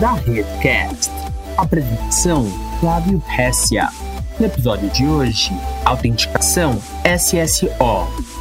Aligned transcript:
da 0.00 0.14
Redcast. 0.14 1.10
Apresentação: 1.58 2.46
Flávio 2.80 3.22
Hessia. 3.38 3.88
No 4.38 4.46
episódio 4.46 4.88
de 4.88 5.04
hoje, 5.04 5.50
autenticação 5.84 6.78
SSO. 7.04 7.68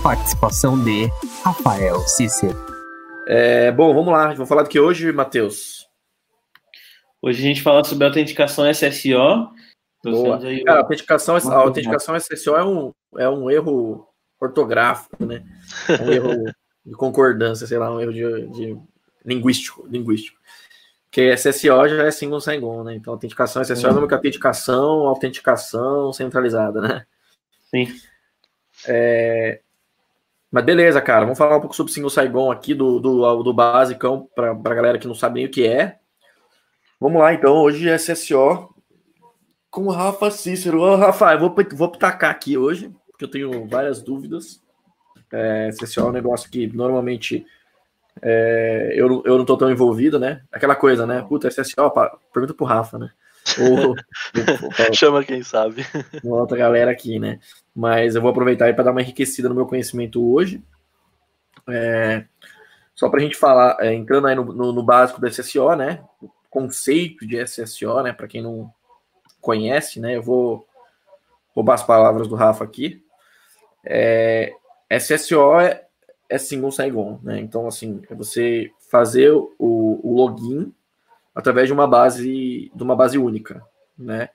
Participação 0.02 0.82
de 0.82 1.10
Rafael 1.44 2.00
Cícero. 2.08 2.58
É, 3.28 3.74
bom, 3.74 3.94
vamos 3.94 4.14
lá. 4.14 4.34
Vou 4.34 4.46
falar 4.46 4.64
do 4.64 4.70
que 4.70 4.80
hoje, 4.80 5.12
Matheus? 5.12 5.86
Hoje 7.22 7.40
a 7.40 7.48
gente 7.48 7.62
fala 7.62 7.84
sobre 7.84 8.06
autenticação 8.06 8.66
SSO. 8.74 9.50
Boa. 10.02 10.40
Cara, 10.66 10.80
a 10.80 10.82
autenticação, 10.82 11.36
a 11.36 11.56
autenticação 11.56 12.16
SSO 12.16 12.56
é 12.56 12.64
um, 12.64 12.94
é 13.18 13.30
um 13.30 13.52
erro 13.52 14.08
ortográfico, 14.40 15.26
né? 15.26 15.44
Um 16.02 16.08
erro 16.10 16.54
de 16.86 16.94
concordância, 16.94 17.68
sei 17.68 17.78
lá, 17.78 17.94
um 17.94 18.00
erro 18.00 18.14
de, 18.14 18.48
de 18.48 18.78
linguístico, 19.26 19.86
linguístico. 19.88 20.39
Porque 21.10 21.36
SSO 21.36 21.88
já 21.88 22.04
é 22.06 22.12
single 22.12 22.40
sign-on, 22.40 22.84
né? 22.84 22.96
Então, 22.96 23.14
autenticação 23.14 23.64
SSO 23.64 23.88
é 23.88 23.92
nome 23.92 24.08
que 24.08 24.14
autenticação, 24.14 25.08
autenticação 25.08 26.14
centralizada, 26.14 26.80
né? 26.82 27.06
Sim. 27.72 27.88
É... 28.88 29.60
Mas 30.52 30.64
beleza, 30.64 31.02
cara. 31.02 31.26
Vamos 31.26 31.38
falar 31.38 31.58
um 31.58 31.62
pouco 31.62 31.76
sobre 31.76 31.92
single 31.92 32.12
sign-on 32.12 32.52
aqui, 32.52 32.76
do, 32.76 33.00
do, 33.00 33.44
do 33.44 33.54
basicão, 33.54 34.30
para 34.36 34.52
a 34.52 34.76
galera 34.76 35.00
que 35.00 35.08
não 35.08 35.16
sabe 35.16 35.36
nem 35.36 35.46
o 35.48 35.52
que 35.52 35.66
é. 35.66 35.98
Vamos 37.00 37.20
lá, 37.20 37.34
então. 37.34 37.56
Hoje 37.56 37.90
é 37.90 37.98
SSO 37.98 38.70
com 39.72 39.86
o 39.86 39.92
Rafa 39.92 40.30
Cícero. 40.30 40.82
Ô, 40.82 40.96
Rafa, 40.96 41.34
eu 41.34 41.40
vou, 41.40 41.56
vou 41.74 41.92
pitacar 41.92 42.30
aqui 42.30 42.56
hoje, 42.56 42.94
porque 43.08 43.26
eu 43.26 43.32
tenho 43.32 43.68
várias 43.68 44.02
dúvidas. 44.02 44.62
É, 45.32 45.70
SSO 45.70 46.02
é 46.02 46.04
um 46.06 46.12
negócio 46.12 46.50
que 46.52 46.68
normalmente 46.68 47.48
é, 48.22 48.94
eu, 48.96 49.24
eu 49.26 49.38
não 49.38 49.46
tô 49.46 49.58
tão 49.58 49.72
envolvido, 49.72 50.20
né? 50.20 50.42
Aquela 50.52 50.76
coisa, 50.76 51.06
né? 51.06 51.26
Puta, 51.28 51.48
SSO, 51.48 51.90
pá, 51.92 52.18
pergunta 52.34 52.54
pro 52.54 52.66
Rafa, 52.66 52.98
né? 52.98 53.10
Ou, 53.60 53.96
Chama 54.94 55.24
quem 55.24 55.42
sabe. 55.44 55.86
Uma 56.24 56.38
outra 56.38 56.58
galera 56.58 56.92
aqui, 56.92 57.20
né? 57.20 57.40
Mas 57.74 58.16
eu 58.16 58.22
vou 58.22 58.32
aproveitar 58.32 58.66
aí 58.66 58.74
para 58.74 58.86
dar 58.86 58.92
uma 58.92 59.02
enriquecida 59.02 59.50
no 59.50 59.56
meu 59.56 59.66
conhecimento 59.66 60.32
hoje. 60.32 60.62
É, 61.68 62.26
só 62.94 63.10
para 63.10 63.20
a 63.20 63.24
gente 63.24 63.38
falar, 63.38 63.78
é, 63.80 63.94
entrando 63.94 64.28
aí 64.28 64.36
no, 64.36 64.44
no, 64.44 64.74
no, 64.74 64.84
básico 64.84 65.22
do 65.22 65.28
SSO, 65.28 65.76
né? 65.76 66.04
O 66.22 66.30
conceito 66.50 67.26
de 67.26 67.38
SSO, 67.46 68.02
né? 68.04 68.12
Para 68.12 68.28
quem 68.28 68.42
não 68.42 68.72
conhece, 69.40 70.00
né? 70.00 70.18
Eu 70.18 70.22
vou 70.22 70.68
roubar 71.56 71.76
as 71.76 71.84
palavras 71.84 72.28
do 72.28 72.36
Rafa 72.36 72.64
aqui. 72.64 73.02
É, 73.86 74.52
SSO 74.92 75.60
é, 75.60 75.86
é 76.30 76.38
single 76.38 76.72
sign-on, 76.72 77.20
né? 77.24 77.40
Então, 77.40 77.68
assim, 77.68 78.02
é 78.10 78.14
você 78.14 78.72
fazer 78.90 79.32
o, 79.32 79.50
o, 79.58 80.14
login 80.14 80.72
através 81.34 81.68
de 81.68 81.74
uma 81.74 81.88
base 81.88 82.72
de 82.74 82.84
uma 82.84 82.96
base 82.96 83.18
única, 83.18 83.66
né? 83.98 84.30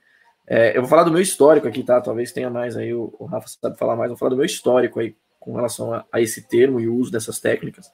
É, 0.45 0.77
eu 0.77 0.81
vou 0.81 0.89
falar 0.89 1.03
do 1.03 1.11
meu 1.11 1.21
histórico 1.21 1.67
aqui, 1.67 1.83
tá? 1.83 1.99
Talvez 2.01 2.31
tenha 2.31 2.49
mais 2.49 2.77
aí, 2.77 2.93
o, 2.93 3.15
o 3.17 3.25
Rafa 3.25 3.47
sabe 3.47 3.77
falar 3.77 3.95
mais. 3.95 4.09
vou 4.09 4.17
falar 4.17 4.29
do 4.29 4.35
meu 4.35 4.45
histórico 4.45 4.99
aí 4.99 5.15
com 5.39 5.55
relação 5.55 5.93
a, 5.93 6.05
a 6.11 6.21
esse 6.21 6.47
termo 6.47 6.79
e 6.79 6.87
o 6.87 6.95
uso 6.95 7.11
dessas 7.11 7.39
técnicas. 7.39 7.91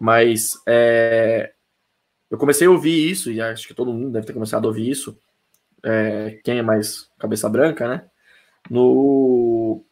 Mas 0.00 0.54
é, 0.66 1.52
eu 2.30 2.38
comecei 2.38 2.66
a 2.66 2.70
ouvir 2.70 3.10
isso, 3.10 3.30
e 3.30 3.40
acho 3.40 3.68
que 3.68 3.74
todo 3.74 3.92
mundo 3.92 4.10
deve 4.10 4.26
ter 4.26 4.32
começado 4.32 4.64
a 4.64 4.68
ouvir 4.68 4.90
isso. 4.90 5.16
É, 5.82 6.40
quem 6.42 6.58
é 6.58 6.62
mais 6.62 7.10
cabeça 7.18 7.48
branca, 7.48 7.86
né? 7.86 8.04
No 8.68 9.84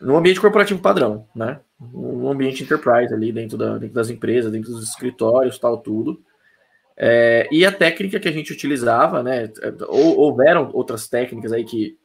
no 0.00 0.16
ambiente 0.16 0.40
corporativo 0.40 0.80
padrão, 0.80 1.26
né? 1.34 1.60
No 1.80 2.28
ambiente 2.28 2.62
enterprise 2.62 3.14
ali 3.14 3.32
dentro, 3.32 3.56
da, 3.56 3.78
dentro 3.78 3.94
das 3.94 4.10
empresas, 4.10 4.50
dentro 4.50 4.72
dos 4.72 4.88
escritórios, 4.88 5.58
tal, 5.58 5.78
tudo. 5.78 6.20
É, 6.96 7.48
e 7.52 7.64
a 7.64 7.70
técnica 7.70 8.18
que 8.18 8.28
a 8.28 8.32
gente 8.32 8.52
utilizava, 8.52 9.22
né? 9.22 9.50
Ou, 9.88 10.18
houveram 10.18 10.70
outras 10.72 11.08
técnicas 11.08 11.52
aí 11.52 11.64
que, 11.64 11.96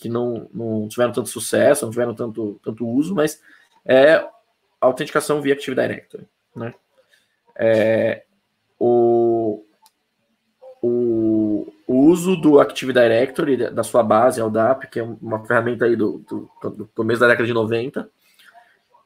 que 0.00 0.08
não, 0.08 0.48
não 0.52 0.88
tiveram 0.88 1.12
tanto 1.12 1.28
sucesso, 1.28 1.84
não 1.84 1.90
tiveram 1.90 2.14
tanto, 2.14 2.58
tanto 2.64 2.88
uso, 2.88 3.14
mas 3.14 3.40
é 3.84 4.14
a 4.14 4.30
autenticação 4.80 5.42
via 5.42 5.52
Active 5.52 5.76
Directory, 5.76 6.26
né? 6.56 6.72
É, 7.56 8.24
o, 8.78 9.23
o, 11.94 12.10
uso 12.10 12.36
do 12.36 12.60
Active 12.60 12.92
Directory, 12.92 13.70
da 13.70 13.82
sua 13.82 14.02
base, 14.02 14.42
LDAP, 14.42 14.88
que 14.88 15.00
é 15.00 15.02
uma 15.02 15.44
ferramenta 15.44 15.84
aí 15.84 15.96
do, 15.96 16.18
do, 16.28 16.50
do 16.70 16.90
começo 16.94 17.20
da 17.20 17.28
década 17.28 17.46
de 17.46 17.52
90, 17.52 18.08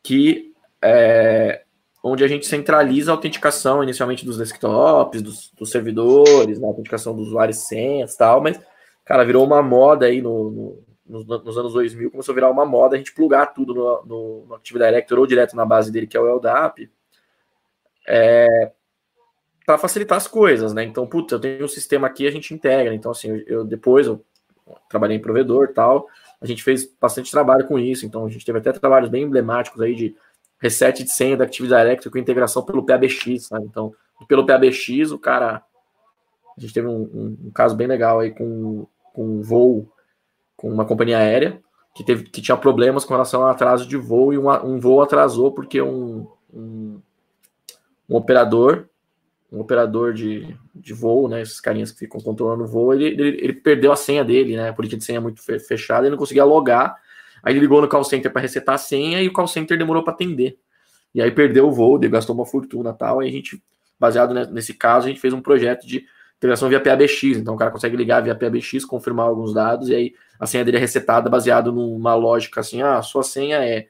que 0.03 0.53
é, 0.83 1.63
onde 2.03 2.25
a 2.25 2.29
gente 2.29 2.47
centraliza 2.47 3.11
a 3.11 3.15
autenticação 3.15 3.83
inicialmente 3.83 4.25
dos 4.25 4.39
desktops, 4.39 5.23
dos, 5.23 5.53
dos 5.59 5.71
servidores, 5.71 6.59
né, 6.59 6.67
a 6.67 6.71
autenticação 6.71 7.15
dos 7.15 7.29
usuários 7.29 7.59
senhas 7.59 8.15
e 8.15 8.19
tal, 8.19 8.41
mas, 8.41 8.61
cara, 9.05 9.25
virou 9.25 9.45
uma 9.45 9.63
moda 9.63 10.07
aí 10.07 10.23
no, 10.23 10.51
no, 10.51 10.85
nos, 11.07 11.27
nos, 11.27 11.59
anos 11.59 11.73
2000, 11.73 12.11
começou 12.11 12.33
a 12.33 12.35
virar 12.35 12.51
uma 12.51 12.65
moda 12.65 12.95
a 12.95 12.99
gente 12.99 13.15
plugar 13.15 13.53
tudo 13.53 13.75
no, 13.75 14.05
no, 14.05 14.47
no 14.47 14.55
Active 14.55 14.79
Directory 14.79 15.21
ou 15.21 15.27
direto 15.27 15.57
na 15.57 15.65
base 15.65 15.91
dele, 15.91 16.07
que 16.07 16.17
é 16.17 16.21
o 16.21 16.37
LDAP, 16.37 16.91
é, 18.07 18.73
para 19.69 19.77
facilitar 19.77 20.17
as 20.17 20.27
coisas, 20.27 20.73
né? 20.73 20.83
Então, 20.83 21.07
putz, 21.07 21.31
eu 21.31 21.39
tenho 21.39 21.63
um 21.63 21.69
sistema 21.69 22.07
aqui, 22.07 22.27
a 22.27 22.31
gente 22.31 22.55
integra. 22.55 22.95
Então, 22.95 23.11
assim, 23.11 23.29
eu, 23.29 23.43
eu 23.47 23.65
depois 23.65 24.07
eu 24.07 24.25
trabalhei 24.89 25.19
em 25.19 25.21
provedor 25.21 25.75
tal, 25.75 26.09
a 26.41 26.47
gente 26.47 26.63
fez 26.63 26.91
bastante 26.99 27.31
trabalho 27.31 27.67
com 27.67 27.79
isso. 27.79 28.07
Então, 28.07 28.25
a 28.25 28.31
gente 28.31 28.47
teve 28.47 28.57
até 28.57 28.73
trabalhos 28.73 29.11
bem 29.11 29.25
emblemáticos 29.25 29.83
aí 29.83 29.95
de 29.95 30.17
reset 30.59 31.05
de 31.05 31.11
senha 31.11 31.37
da 31.37 31.45
Active 31.45 31.69
Directory 31.69 32.11
com 32.11 32.17
integração 32.17 32.63
pelo 32.65 32.83
PABX, 32.83 33.45
sabe? 33.45 33.67
Então, 33.67 33.93
pelo 34.27 34.47
PABX, 34.47 35.11
o 35.11 35.19
cara. 35.19 35.63
A 36.57 36.61
gente 36.61 36.73
teve 36.73 36.89
um, 36.89 37.03
um, 37.03 37.39
um 37.49 37.51
caso 37.51 37.77
bem 37.77 37.87
legal 37.87 38.21
aí 38.21 38.31
com, 38.31 38.87
com 39.13 39.23
um 39.23 39.43
voo 39.43 39.87
com 40.57 40.73
uma 40.73 40.87
companhia 40.87 41.19
aérea 41.19 41.61
que, 41.95 42.03
teve, 42.03 42.25
que 42.25 42.41
tinha 42.41 42.57
problemas 42.57 43.05
com 43.05 43.13
relação 43.13 43.43
ao 43.43 43.49
atraso 43.49 43.87
de 43.87 43.99
voo 43.99 44.33
e 44.33 44.39
um, 44.39 44.51
um 44.65 44.81
voo 44.81 45.03
atrasou 45.03 45.53
porque 45.53 45.81
um, 45.81 46.27
um, 46.53 47.01
um 48.09 48.17
operador 48.17 48.88
um 49.51 49.61
operador 49.61 50.13
de, 50.13 50.55
de 50.75 50.93
voo, 50.93 51.29
né? 51.29 51.41
Esses 51.41 51.61
carinhas 51.61 51.91
que 51.91 51.99
ficam 51.99 52.21
controlando 52.21 52.65
o 52.65 52.67
voo, 52.67 52.93
ele, 52.93 53.07
ele, 53.07 53.39
ele 53.41 53.53
perdeu 53.53 53.91
a 53.91 53.97
senha 53.97 54.25
dele, 54.25 54.57
né? 54.57 54.69
A 54.69 54.73
política 54.73 54.99
de 54.99 55.05
senha 55.05 55.19
é 55.19 55.21
muito 55.21 55.43
fechada, 55.43 56.03
ele 56.03 56.11
não 56.11 56.19
conseguia 56.19 56.45
logar. 56.45 56.97
Aí 57.43 57.53
ele 57.53 57.61
ligou 57.61 57.81
no 57.81 57.89
call 57.89 58.05
center 58.05 58.31
para 58.31 58.43
resetar 58.43 58.75
a 58.75 58.79
senha 58.79 59.23
e 59.23 59.29
o 59.29 59.33
call 59.33 59.47
center 59.47 59.79
demorou 59.79 60.03
para 60.03 60.13
atender. 60.13 60.59
E 61.15 61.23
aí 61.23 61.31
perdeu 61.31 61.67
o 61.67 61.73
voo, 61.73 61.99
gastou 61.99 62.35
uma 62.35 62.45
fortuna 62.45 62.93
tal. 62.93 63.21
Aí 63.21 63.29
a 63.29 63.33
gente, 63.33 63.63
baseado 63.99 64.35
nesse 64.53 64.75
caso, 64.75 65.07
a 65.07 65.09
gente 65.09 65.21
fez 65.21 65.33
um 65.33 65.41
projeto 65.41 65.87
de 65.87 66.05
integração 66.37 66.69
via 66.69 66.81
PABX. 66.81 67.23
Então 67.39 67.55
o 67.55 67.57
cara 67.57 67.71
consegue 67.71 67.97
ligar 67.97 68.23
via 68.23 68.35
PABX, 68.35 68.85
confirmar 68.85 69.27
alguns 69.27 69.55
dados, 69.55 69.89
e 69.89 69.95
aí 69.95 70.15
a 70.39 70.47
senha 70.47 70.65
dele 70.65 70.77
é 70.77 70.81
resetada 70.81 71.31
baseado 71.31 71.73
numa 71.73 72.15
lógica 72.15 72.61
assim: 72.61 72.83
ah, 72.83 73.01
sua 73.03 73.23
senha 73.23 73.65
é 73.65 73.89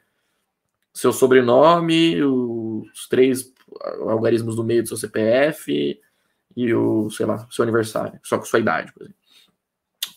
seu 0.92 1.12
sobrenome, 1.12 2.22
os 2.22 3.08
três 3.08 3.52
algarismos 3.82 4.56
do 4.56 4.64
meio 4.64 4.82
do 4.82 4.88
seu 4.88 4.96
CPF 4.96 6.00
e 6.56 6.74
o, 6.74 7.08
sei 7.10 7.26
lá, 7.26 7.46
seu 7.50 7.62
aniversário, 7.62 8.18
só 8.22 8.38
com 8.38 8.44
sua 8.44 8.58
idade, 8.58 8.92
por 8.92 9.02
exemplo. 9.02 9.18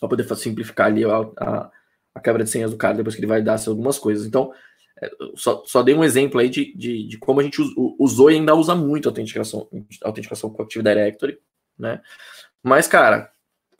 Para 0.00 0.08
poder 0.08 0.36
simplificar 0.36 0.88
ali 0.88 1.04
a, 1.04 1.18
a, 1.38 1.70
a, 2.14 2.20
quebra 2.20 2.42
de 2.42 2.50
senhas 2.50 2.72
do 2.72 2.76
cara 2.76 2.96
depois 2.96 3.14
que 3.14 3.20
ele 3.20 3.28
vai 3.28 3.40
dar 3.40 3.60
algumas 3.68 3.98
coisas. 3.98 4.26
Então, 4.26 4.52
é, 5.00 5.08
só, 5.36 5.62
só 5.64 5.82
dei 5.82 5.94
um 5.94 6.02
exemplo 6.02 6.40
aí 6.40 6.48
de, 6.48 6.74
de, 6.74 7.06
de, 7.06 7.18
como 7.18 7.40
a 7.40 7.42
gente 7.44 7.60
usou 7.98 8.30
e 8.30 8.34
ainda 8.34 8.54
usa 8.54 8.74
muito 8.74 9.08
a 9.08 9.10
autenticação, 9.10 9.68
a 10.02 10.08
autenticação 10.08 10.50
com 10.50 10.62
Active 10.62 10.82
Directory, 10.82 11.38
né? 11.78 12.00
Mas, 12.60 12.88
cara, 12.88 13.32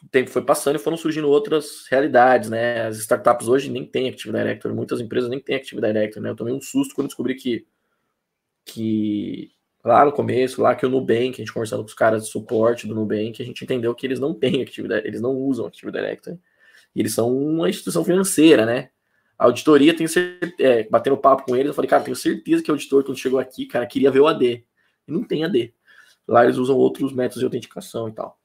o 0.02 0.08
tempo 0.08 0.30
foi 0.30 0.42
passando 0.42 0.76
e 0.76 0.78
foram 0.78 0.96
surgindo 0.96 1.28
outras 1.28 1.86
realidades, 1.88 2.50
né? 2.50 2.86
As 2.86 2.98
startups 2.98 3.48
hoje 3.48 3.70
nem 3.70 3.84
têm 3.84 4.08
Active 4.08 4.32
Directory, 4.32 4.74
muitas 4.74 5.00
empresas 5.00 5.30
nem 5.30 5.40
têm 5.40 5.56
Active 5.56 5.80
Directory, 5.80 6.20
né? 6.20 6.30
Eu 6.30 6.36
tomei 6.36 6.52
um 6.52 6.60
susto 6.60 6.94
quando 6.94 7.08
descobri 7.08 7.34
que, 7.34 7.66
que 8.64 9.52
lá 9.84 10.04
no 10.04 10.12
começo, 10.12 10.62
lá 10.62 10.74
que 10.74 10.86
o 10.86 10.88
Nubank, 10.88 11.34
a 11.34 11.36
gente 11.36 11.52
conversando 11.52 11.82
com 11.82 11.88
os 11.88 11.94
caras 11.94 12.24
de 12.24 12.30
suporte 12.30 12.86
do 12.86 12.94
Nubank, 12.94 13.42
a 13.42 13.44
gente 13.44 13.64
entendeu 13.64 13.94
que 13.94 14.06
eles 14.06 14.20
não 14.20 14.32
têm 14.34 14.62
atividade, 14.62 15.06
eles 15.06 15.20
não 15.20 15.32
usam 15.32 15.66
Active 15.66 15.90
Directory. 15.90 16.38
E 16.94 17.00
eles 17.00 17.14
são 17.14 17.34
uma 17.36 17.68
instituição 17.68 18.04
financeira, 18.04 18.64
né? 18.64 18.90
A 19.38 19.44
auditoria, 19.46 19.96
tem 19.96 20.06
certeza, 20.06 20.54
é, 20.60 20.84
batendo 20.88 21.16
papo 21.16 21.44
com 21.44 21.56
eles, 21.56 21.68
eu 21.68 21.74
falei, 21.74 21.88
cara, 21.88 22.04
tenho 22.04 22.16
certeza 22.16 22.62
que 22.62 22.70
o 22.70 22.74
auditor, 22.74 23.02
quando 23.02 23.18
chegou 23.18 23.40
aqui, 23.40 23.66
cara, 23.66 23.86
queria 23.86 24.10
ver 24.10 24.20
o 24.20 24.26
AD. 24.28 24.64
E 25.08 25.12
não 25.12 25.24
tem 25.24 25.44
AD. 25.44 25.74
Lá 26.28 26.44
eles 26.44 26.56
usam 26.56 26.76
outros 26.76 27.12
métodos 27.12 27.40
de 27.40 27.44
autenticação 27.44 28.08
e 28.08 28.12
tal. 28.12 28.38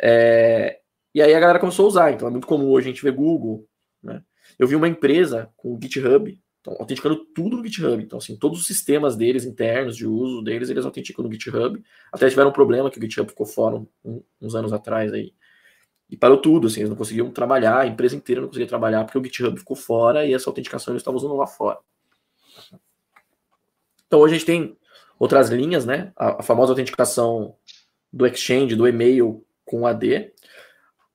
É, 0.00 0.80
e 1.14 1.20
aí 1.20 1.34
a 1.34 1.40
galera 1.40 1.58
começou 1.58 1.84
a 1.84 1.88
usar, 1.88 2.12
então 2.12 2.26
é 2.26 2.30
muito 2.30 2.46
comum 2.46 2.70
hoje 2.70 2.88
a 2.88 2.92
gente 2.92 3.02
ver 3.02 3.12
Google, 3.12 3.68
né? 4.02 4.22
Eu 4.58 4.66
vi 4.66 4.74
uma 4.74 4.88
empresa 4.88 5.50
com 5.56 5.78
GitHub, 5.80 6.38
então, 6.62 6.76
autenticando 6.78 7.16
tudo 7.16 7.56
no 7.56 7.66
GitHub. 7.66 8.00
Então, 8.00 8.18
assim, 8.18 8.36
todos 8.36 8.60
os 8.60 8.66
sistemas 8.66 9.16
deles 9.16 9.44
internos 9.44 9.96
de 9.96 10.06
uso 10.06 10.42
deles, 10.42 10.70
eles 10.70 10.84
autenticam 10.84 11.24
no 11.24 11.32
GitHub. 11.32 11.82
Até 12.12 12.28
tiveram 12.28 12.50
um 12.50 12.52
problema 12.52 12.88
que 12.88 13.00
o 13.00 13.02
GitHub 13.02 13.28
ficou 13.28 13.44
fora 13.44 13.82
um, 14.04 14.22
uns 14.40 14.54
anos 14.54 14.72
atrás 14.72 15.12
aí. 15.12 15.34
E 16.08 16.16
parou 16.16 16.38
tudo, 16.38 16.68
assim, 16.68 16.80
eles 16.80 16.90
não 16.90 16.96
conseguiam 16.96 17.32
trabalhar, 17.32 17.80
a 17.80 17.86
empresa 17.86 18.14
inteira 18.14 18.40
não 18.40 18.48
conseguia 18.48 18.68
trabalhar 18.68 19.02
porque 19.04 19.18
o 19.18 19.24
GitHub 19.24 19.58
ficou 19.58 19.74
fora 19.74 20.24
e 20.24 20.32
essa 20.32 20.48
autenticação 20.48 20.92
eles 20.92 21.00
estavam 21.00 21.18
usando 21.18 21.34
lá 21.34 21.48
fora. 21.48 21.78
Então, 24.06 24.20
hoje 24.20 24.34
a 24.34 24.38
gente 24.38 24.46
tem 24.46 24.76
outras 25.18 25.50
linhas, 25.50 25.84
né? 25.84 26.12
A, 26.14 26.40
a 26.40 26.42
famosa 26.44 26.70
autenticação 26.70 27.56
do 28.12 28.24
Exchange, 28.24 28.76
do 28.76 28.86
e-mail 28.86 29.44
com 29.64 29.84
AD. 29.84 30.32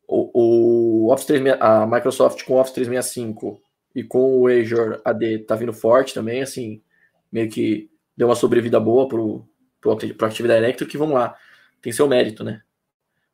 O, 0.05 1.05
o 1.05 1.13
Office 1.13 1.27
3, 1.27 1.41
a 1.61 1.85
Microsoft 1.85 2.43
com 2.43 2.55
o 2.55 2.59
Office 2.59 2.73
365 2.73 3.61
e 3.97 4.03
com 4.03 4.41
o 4.41 4.47
Azure 4.47 5.01
AD 5.03 5.39
tá 5.39 5.55
vindo 5.55 5.73
forte 5.73 6.13
também, 6.13 6.43
assim, 6.43 6.83
meio 7.31 7.49
que 7.49 7.89
deu 8.15 8.27
uma 8.27 8.35
sobrevida 8.35 8.79
boa 8.79 9.07
pro, 9.07 9.43
pro, 9.81 9.97
pro 9.97 10.29
Directory, 10.29 10.87
que 10.87 10.99
vamos 10.99 11.15
lá, 11.15 11.35
tem 11.81 11.91
seu 11.91 12.07
mérito, 12.07 12.43
né? 12.43 12.61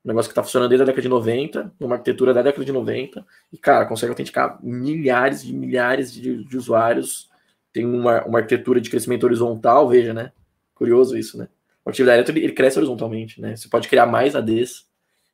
Um 0.05 0.07
negócio 0.07 0.29
que 0.29 0.35
tá 0.35 0.41
funcionando 0.41 0.69
desde 0.69 0.83
a 0.83 0.85
década 0.85 1.01
de 1.01 1.09
90, 1.09 1.73
uma 1.81 1.95
arquitetura 1.95 2.33
da 2.33 2.41
década 2.41 2.63
de 2.63 2.71
90, 2.71 3.25
e, 3.51 3.57
cara, 3.57 3.85
consegue 3.85 4.11
autenticar 4.11 4.57
milhares 4.63 5.43
e 5.43 5.51
milhares 5.51 6.13
de, 6.13 6.45
de 6.45 6.57
usuários, 6.57 7.29
tem 7.73 7.85
uma, 7.85 8.23
uma 8.23 8.39
arquitetura 8.39 8.79
de 8.79 8.89
crescimento 8.89 9.25
horizontal, 9.25 9.89
veja, 9.89 10.13
né? 10.13 10.31
Curioso 10.73 11.17
isso, 11.17 11.37
né? 11.37 11.49
O 11.83 11.89
Active 11.89 12.09
Directory, 12.09 12.41
ele 12.41 12.53
cresce 12.53 12.79
horizontalmente, 12.79 13.41
né? 13.41 13.53
Você 13.57 13.67
pode 13.67 13.89
criar 13.89 14.05
mais 14.05 14.33
ADs 14.33 14.87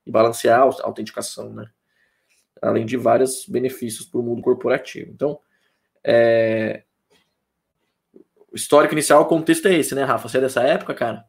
e 0.08 0.10
balancear 0.10 0.62
a 0.62 0.86
autenticação, 0.86 1.54
né? 1.54 1.70
Além 2.62 2.86
de 2.86 2.98
vários 2.98 3.46
benefícios 3.48 4.06
para 4.06 4.20
o 4.20 4.24
mundo 4.24 4.42
corporativo. 4.42 5.12
Então, 5.12 5.40
é... 6.04 6.84
o 8.52 8.56
histórico 8.56 8.94
inicial, 8.94 9.22
o 9.22 9.28
contexto 9.28 9.68
é 9.68 9.76
esse, 9.76 9.96
né, 9.96 10.04
Rafa? 10.04 10.28
Você 10.28 10.38
é 10.38 10.42
dessa 10.42 10.62
época, 10.62 10.94
cara? 10.94 11.26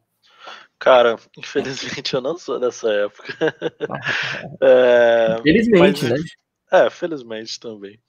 Cara, 0.79 1.17
infelizmente 1.37 2.15
eu 2.15 2.21
não 2.21 2.39
sou 2.39 2.59
dessa 2.59 2.91
época. 2.91 3.35
é, 4.63 5.39
Felizmente, 5.43 6.05
mas, 6.07 6.11
né? 6.11 6.29
É, 6.73 6.91
felizmente 6.91 7.61
também. 7.61 8.01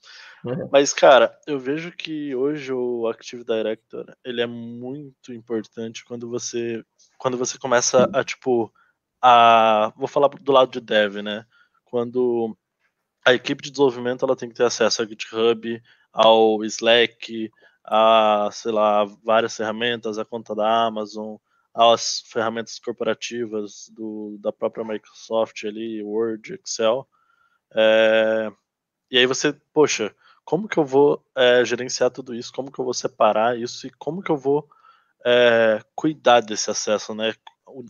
Uhum. 0.44 0.68
Mas, 0.72 0.92
cara, 0.92 1.38
eu 1.46 1.58
vejo 1.58 1.92
que 1.92 2.34
hoje 2.34 2.72
o 2.72 3.06
Active 3.06 3.44
Director 3.44 4.06
ele 4.24 4.40
é 4.40 4.46
muito 4.46 5.32
importante 5.32 6.04
quando 6.04 6.28
você 6.28 6.84
quando 7.16 7.38
você 7.38 7.56
começa 7.58 8.10
a, 8.12 8.24
tipo, 8.24 8.72
a. 9.20 9.92
Vou 9.96 10.08
falar 10.08 10.28
do 10.28 10.52
lado 10.52 10.72
de 10.72 10.80
dev, 10.80 11.22
né? 11.22 11.46
Quando 11.84 12.56
a 13.24 13.32
equipe 13.32 13.62
de 13.62 13.70
desenvolvimento 13.70 14.24
ela 14.24 14.36
tem 14.36 14.48
que 14.48 14.54
ter 14.54 14.64
acesso 14.64 15.02
ao 15.02 15.08
GitHub, 15.08 15.82
ao 16.12 16.64
Slack, 16.64 17.50
a, 17.84 18.48
sei 18.52 18.72
lá, 18.72 19.04
várias 19.24 19.56
ferramentas, 19.56 20.18
a 20.18 20.24
conta 20.24 20.54
da 20.54 20.86
Amazon, 20.86 21.36
as 21.74 22.22
ferramentas 22.26 22.78
corporativas 22.78 23.88
do, 23.94 24.36
da 24.40 24.52
própria 24.52 24.84
Microsoft 24.84 25.64
ali, 25.64 26.02
Word, 26.02 26.54
Excel. 26.54 27.08
É, 27.74 28.52
e 29.10 29.18
aí 29.18 29.26
você, 29.26 29.52
poxa, 29.72 30.14
como 30.44 30.68
que 30.68 30.78
eu 30.78 30.84
vou 30.84 31.24
é, 31.36 31.64
gerenciar 31.64 32.10
tudo 32.10 32.34
isso? 32.34 32.52
Como 32.52 32.70
que 32.70 32.78
eu 32.78 32.84
vou 32.84 32.94
separar 32.94 33.58
isso? 33.58 33.86
E 33.86 33.90
como 33.90 34.22
que 34.22 34.30
eu 34.30 34.36
vou 34.36 34.68
é, 35.24 35.80
cuidar 35.94 36.40
desse 36.40 36.70
acesso, 36.70 37.14
né? 37.14 37.34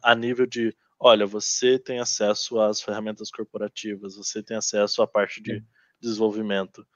A 0.02 0.14
nível 0.14 0.46
de, 0.46 0.76
olha, 1.02 1.26
você 1.26 1.80
tem 1.80 1.98
acesso 1.98 2.60
às 2.60 2.80
ferramentas 2.80 3.28
corporativas, 3.28 4.14
você 4.14 4.40
tem 4.40 4.56
acesso 4.56 5.02
à 5.02 5.06
parte 5.06 5.42
de 5.42 5.60
desenvolvimento. 6.00 6.86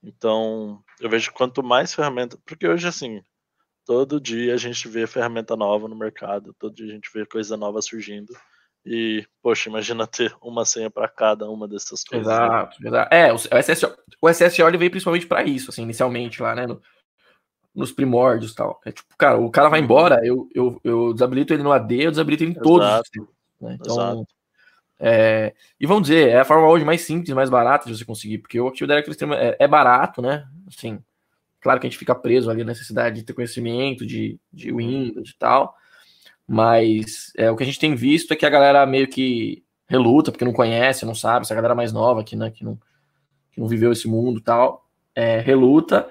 Então, 0.00 0.80
eu 1.00 1.10
vejo 1.10 1.32
quanto 1.32 1.60
mais 1.60 1.92
ferramenta, 1.92 2.38
porque 2.46 2.68
hoje 2.68 2.86
assim, 2.86 3.20
todo 3.84 4.20
dia 4.20 4.54
a 4.54 4.56
gente 4.56 4.86
vê 4.86 5.08
ferramenta 5.08 5.56
nova 5.56 5.88
no 5.88 5.96
mercado, 5.96 6.54
todo 6.56 6.76
dia 6.76 6.86
a 6.86 6.94
gente 6.94 7.10
vê 7.12 7.26
coisa 7.26 7.56
nova 7.56 7.82
surgindo. 7.82 8.32
E, 8.86 9.26
poxa, 9.42 9.68
imagina 9.68 10.06
ter 10.06 10.32
uma 10.40 10.64
senha 10.64 10.88
para 10.88 11.08
cada 11.08 11.50
uma 11.50 11.66
dessas 11.66 12.04
coisas. 12.04 12.28
Exato, 12.28 12.80
né? 12.80 12.88
exato. 12.88 13.14
É, 13.14 13.32
o 13.32 13.36
SSO, 13.36 13.96
o 14.22 14.28
SSO 14.30 14.68
ele 14.68 14.78
veio 14.78 14.90
principalmente 14.92 15.26
para 15.26 15.42
isso, 15.42 15.70
assim, 15.70 15.82
inicialmente 15.82 16.40
lá, 16.40 16.54
né? 16.54 16.64
No, 16.64 16.80
nos 17.74 17.90
primórdios 17.90 18.54
tal. 18.54 18.80
É 18.86 18.92
tipo, 18.92 19.16
cara, 19.18 19.36
o 19.36 19.50
cara 19.50 19.68
vai 19.68 19.80
embora, 19.80 20.24
eu, 20.24 20.48
eu, 20.54 20.80
eu 20.84 21.12
desabilito 21.12 21.52
ele 21.52 21.64
no 21.64 21.72
AD, 21.72 22.04
eu 22.04 22.10
desabilito 22.12 22.44
ele 22.44 22.52
em 22.52 22.54
todos 22.54 22.86
Exato. 22.86 23.00
os 23.00 23.06
sistemas. 23.08 23.37
Né? 23.60 23.76
Então, 23.80 24.26
é, 25.00 25.54
e 25.78 25.86
vamos 25.86 26.08
dizer, 26.08 26.30
é 26.30 26.40
a 26.40 26.44
forma 26.44 26.66
hoje 26.66 26.84
mais 26.84 27.02
simples, 27.02 27.34
mais 27.34 27.48
barata 27.48 27.86
de 27.86 27.96
você 27.96 28.04
conseguir, 28.04 28.38
porque 28.38 28.60
o 28.60 28.66
Active 28.66 28.88
Directory 28.88 29.34
é, 29.34 29.56
é 29.60 29.68
barato, 29.68 30.20
né? 30.20 30.46
Assim, 30.66 30.98
claro 31.60 31.78
que 31.78 31.86
a 31.86 31.90
gente 31.90 31.98
fica 31.98 32.14
preso 32.14 32.50
ali 32.50 32.60
na 32.64 32.72
necessidade 32.72 33.16
de 33.16 33.22
ter 33.22 33.32
conhecimento 33.32 34.04
de, 34.04 34.38
de 34.52 34.72
Windows 34.72 35.30
e 35.30 35.38
tal, 35.38 35.76
mas 36.46 37.32
é, 37.36 37.50
o 37.50 37.56
que 37.56 37.62
a 37.62 37.66
gente 37.66 37.78
tem 37.78 37.94
visto 37.94 38.32
é 38.32 38.36
que 38.36 38.46
a 38.46 38.50
galera 38.50 38.84
meio 38.86 39.06
que 39.06 39.62
reluta, 39.88 40.32
porque 40.32 40.44
não 40.44 40.52
conhece, 40.52 41.06
não 41.06 41.14
sabe, 41.14 41.44
essa 41.44 41.54
galera 41.54 41.74
mais 41.74 41.92
nova 41.92 42.20
aqui, 42.20 42.34
né, 42.34 42.50
que 42.50 42.64
não, 42.64 42.78
que 43.52 43.60
não 43.60 43.68
viveu 43.68 43.92
esse 43.92 44.08
mundo 44.08 44.40
e 44.40 44.42
tal, 44.42 44.84
é, 45.14 45.38
reluta, 45.40 46.08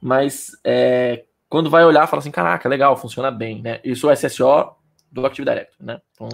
mas 0.00 0.52
é, 0.62 1.24
quando 1.48 1.70
vai 1.70 1.84
olhar, 1.84 2.06
fala 2.06 2.20
assim, 2.20 2.30
caraca, 2.30 2.68
legal, 2.68 2.96
funciona 2.96 3.30
bem, 3.30 3.62
né? 3.62 3.80
Isso 3.82 4.10
é 4.10 4.14
SSO 4.14 4.76
do 5.16 5.26
Active 5.26 5.48
Directory, 5.48 5.84
né? 5.84 6.00
Então, 6.12 6.28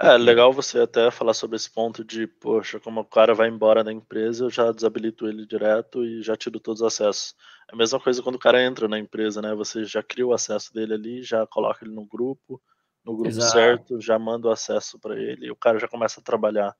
é. 0.00 0.14
é. 0.14 0.18
legal 0.18 0.52
você 0.52 0.80
até 0.80 1.10
falar 1.10 1.32
sobre 1.34 1.56
esse 1.56 1.70
ponto 1.70 2.04
de, 2.04 2.26
poxa, 2.26 2.80
como 2.80 3.00
o 3.00 3.04
cara 3.04 3.32
vai 3.32 3.48
embora 3.48 3.84
da 3.84 3.92
empresa, 3.92 4.44
eu 4.44 4.50
já 4.50 4.72
desabilito 4.72 5.28
ele 5.28 5.46
direto 5.46 6.04
e 6.04 6.22
já 6.22 6.36
tiro 6.36 6.58
todos 6.58 6.82
os 6.82 6.86
acessos. 6.86 7.34
É 7.70 7.74
a 7.74 7.76
mesma 7.76 8.00
coisa 8.00 8.22
quando 8.22 8.34
o 8.34 8.40
cara 8.40 8.62
entra 8.62 8.88
na 8.88 8.98
empresa, 8.98 9.40
né? 9.40 9.54
Você 9.54 9.84
já 9.84 10.02
cria 10.02 10.26
o 10.26 10.32
acesso 10.32 10.74
dele 10.74 10.94
ali, 10.94 11.22
já 11.22 11.46
coloca 11.46 11.84
ele 11.84 11.94
no 11.94 12.04
grupo, 12.04 12.60
no 13.04 13.14
grupo 13.14 13.28
Exato. 13.28 13.52
certo, 13.52 14.00
já 14.00 14.18
manda 14.18 14.48
o 14.48 14.50
acesso 14.50 14.98
para 14.98 15.16
ele 15.16 15.46
e 15.46 15.50
o 15.50 15.56
cara 15.56 15.78
já 15.78 15.86
começa 15.86 16.20
a 16.20 16.24
trabalhar 16.24 16.74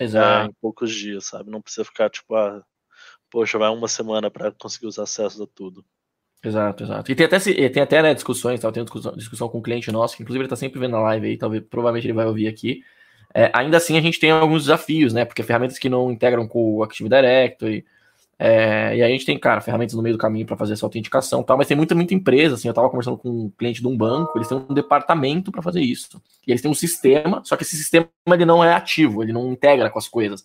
é, 0.00 0.46
em 0.46 0.52
poucos 0.60 0.92
dias, 0.92 1.26
sabe? 1.26 1.50
Não 1.50 1.62
precisa 1.62 1.84
ficar 1.84 2.10
tipo, 2.10 2.34
ah, 2.34 2.64
poxa, 3.30 3.58
vai 3.58 3.68
uma 3.70 3.88
semana 3.88 4.30
para 4.30 4.50
conseguir 4.50 4.86
os 4.86 4.98
acessos 4.98 5.40
a 5.40 5.46
tudo. 5.46 5.84
Exato, 6.42 6.84
exato. 6.84 7.12
E 7.12 7.14
tem 7.14 7.26
até, 7.26 7.38
tem 7.38 7.82
até 7.82 8.02
né, 8.02 8.14
discussões, 8.14 8.60
tá? 8.60 8.72
tem 8.72 8.82
discussão, 8.82 9.12
discussão 9.12 9.48
com 9.48 9.58
um 9.58 9.62
cliente 9.62 9.92
nosso, 9.92 10.16
que 10.16 10.22
inclusive 10.22 10.42
ele 10.42 10.46
está 10.46 10.56
sempre 10.56 10.80
vendo 10.80 10.96
a 10.96 11.00
live 11.00 11.26
aí, 11.26 11.36
talvez, 11.36 11.62
provavelmente 11.68 12.06
ele 12.06 12.14
vai 12.14 12.26
ouvir 12.26 12.48
aqui. 12.48 12.82
É, 13.34 13.50
ainda 13.54 13.76
assim, 13.76 13.96
a 13.96 14.00
gente 14.00 14.18
tem 14.18 14.30
alguns 14.30 14.62
desafios, 14.62 15.12
né? 15.12 15.24
Porque 15.24 15.42
ferramentas 15.42 15.78
que 15.78 15.88
não 15.88 16.10
integram 16.10 16.48
com 16.48 16.76
o 16.76 16.82
Active 16.82 17.08
Directory. 17.08 17.84
É, 18.38 18.96
e 18.96 19.02
aí 19.02 19.02
a 19.02 19.08
gente 19.08 19.26
tem, 19.26 19.38
cara, 19.38 19.60
ferramentas 19.60 19.94
no 19.94 20.02
meio 20.02 20.16
do 20.16 20.18
caminho 20.18 20.46
para 20.46 20.56
fazer 20.56 20.72
essa 20.72 20.86
autenticação 20.86 21.42
tal, 21.42 21.58
mas 21.58 21.68
tem 21.68 21.76
muita, 21.76 21.94
muita 21.94 22.14
empresa, 22.14 22.54
assim, 22.54 22.68
eu 22.68 22.72
estava 22.72 22.88
conversando 22.88 23.18
com 23.18 23.28
um 23.28 23.50
cliente 23.50 23.82
de 23.82 23.86
um 23.86 23.94
banco, 23.94 24.32
eles 24.38 24.48
têm 24.48 24.56
um 24.56 24.72
departamento 24.72 25.52
para 25.52 25.60
fazer 25.60 25.82
isso. 25.82 26.20
E 26.46 26.50
eles 26.50 26.62
têm 26.62 26.70
um 26.70 26.74
sistema, 26.74 27.42
só 27.44 27.54
que 27.54 27.64
esse 27.64 27.76
sistema 27.76 28.08
ele 28.28 28.46
não 28.46 28.64
é 28.64 28.72
ativo, 28.72 29.22
ele 29.22 29.30
não 29.30 29.52
integra 29.52 29.90
com 29.90 29.98
as 29.98 30.08
coisas. 30.08 30.42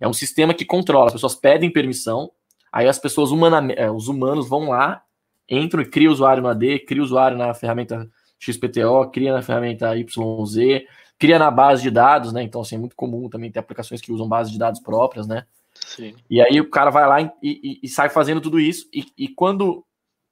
É 0.00 0.08
um 0.08 0.12
sistema 0.12 0.52
que 0.52 0.64
controla, 0.64 1.06
as 1.06 1.12
pessoas 1.12 1.36
pedem 1.36 1.70
permissão, 1.72 2.32
aí 2.72 2.88
as 2.88 2.98
pessoas, 2.98 3.30
humana, 3.30 3.72
é, 3.74 3.88
os 3.88 4.08
humanos 4.08 4.48
vão 4.48 4.70
lá 4.70 5.02
entro 5.48 5.80
e 5.80 5.86
crio 5.86 6.10
usuário 6.10 6.42
no 6.42 6.48
AD, 6.48 6.80
crio 6.80 7.02
usuário 7.02 7.36
na 7.36 7.54
ferramenta 7.54 8.08
XPTO, 8.38 9.10
cria 9.12 9.32
na 9.32 9.42
ferramenta 9.42 9.94
YZ, 9.96 10.84
cria 11.18 11.38
na 11.38 11.50
base 11.50 11.82
de 11.82 11.90
dados, 11.90 12.32
né? 12.32 12.42
Então, 12.42 12.60
assim, 12.60 12.76
é 12.76 12.78
muito 12.78 12.96
comum 12.96 13.28
também 13.28 13.50
ter 13.50 13.58
aplicações 13.58 14.00
que 14.00 14.12
usam 14.12 14.28
bases 14.28 14.52
de 14.52 14.58
dados 14.58 14.80
próprias, 14.80 15.26
né? 15.26 15.46
Sim. 15.74 16.14
E 16.28 16.40
aí 16.40 16.60
o 16.60 16.70
cara 16.70 16.90
vai 16.90 17.06
lá 17.06 17.20
e, 17.22 17.32
e, 17.42 17.80
e 17.82 17.88
sai 17.88 18.08
fazendo 18.08 18.40
tudo 18.40 18.58
isso, 18.58 18.88
e, 18.92 19.06
e 19.16 19.28
quando 19.28 19.84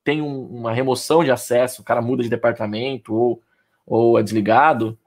tem 0.03 0.21
um, 0.21 0.47
uma 0.47 0.73
remoção 0.73 1.25
de 1.25 1.31
acesso, 1.31 1.81
o 1.81 1.85
cara 1.85 2.03
muda 2.03 2.23
de 2.23 2.29
departamento 2.29 3.15
ou, 3.15 3.43
ou 3.87 4.19
é 4.19 4.23
desligado, 4.23 4.99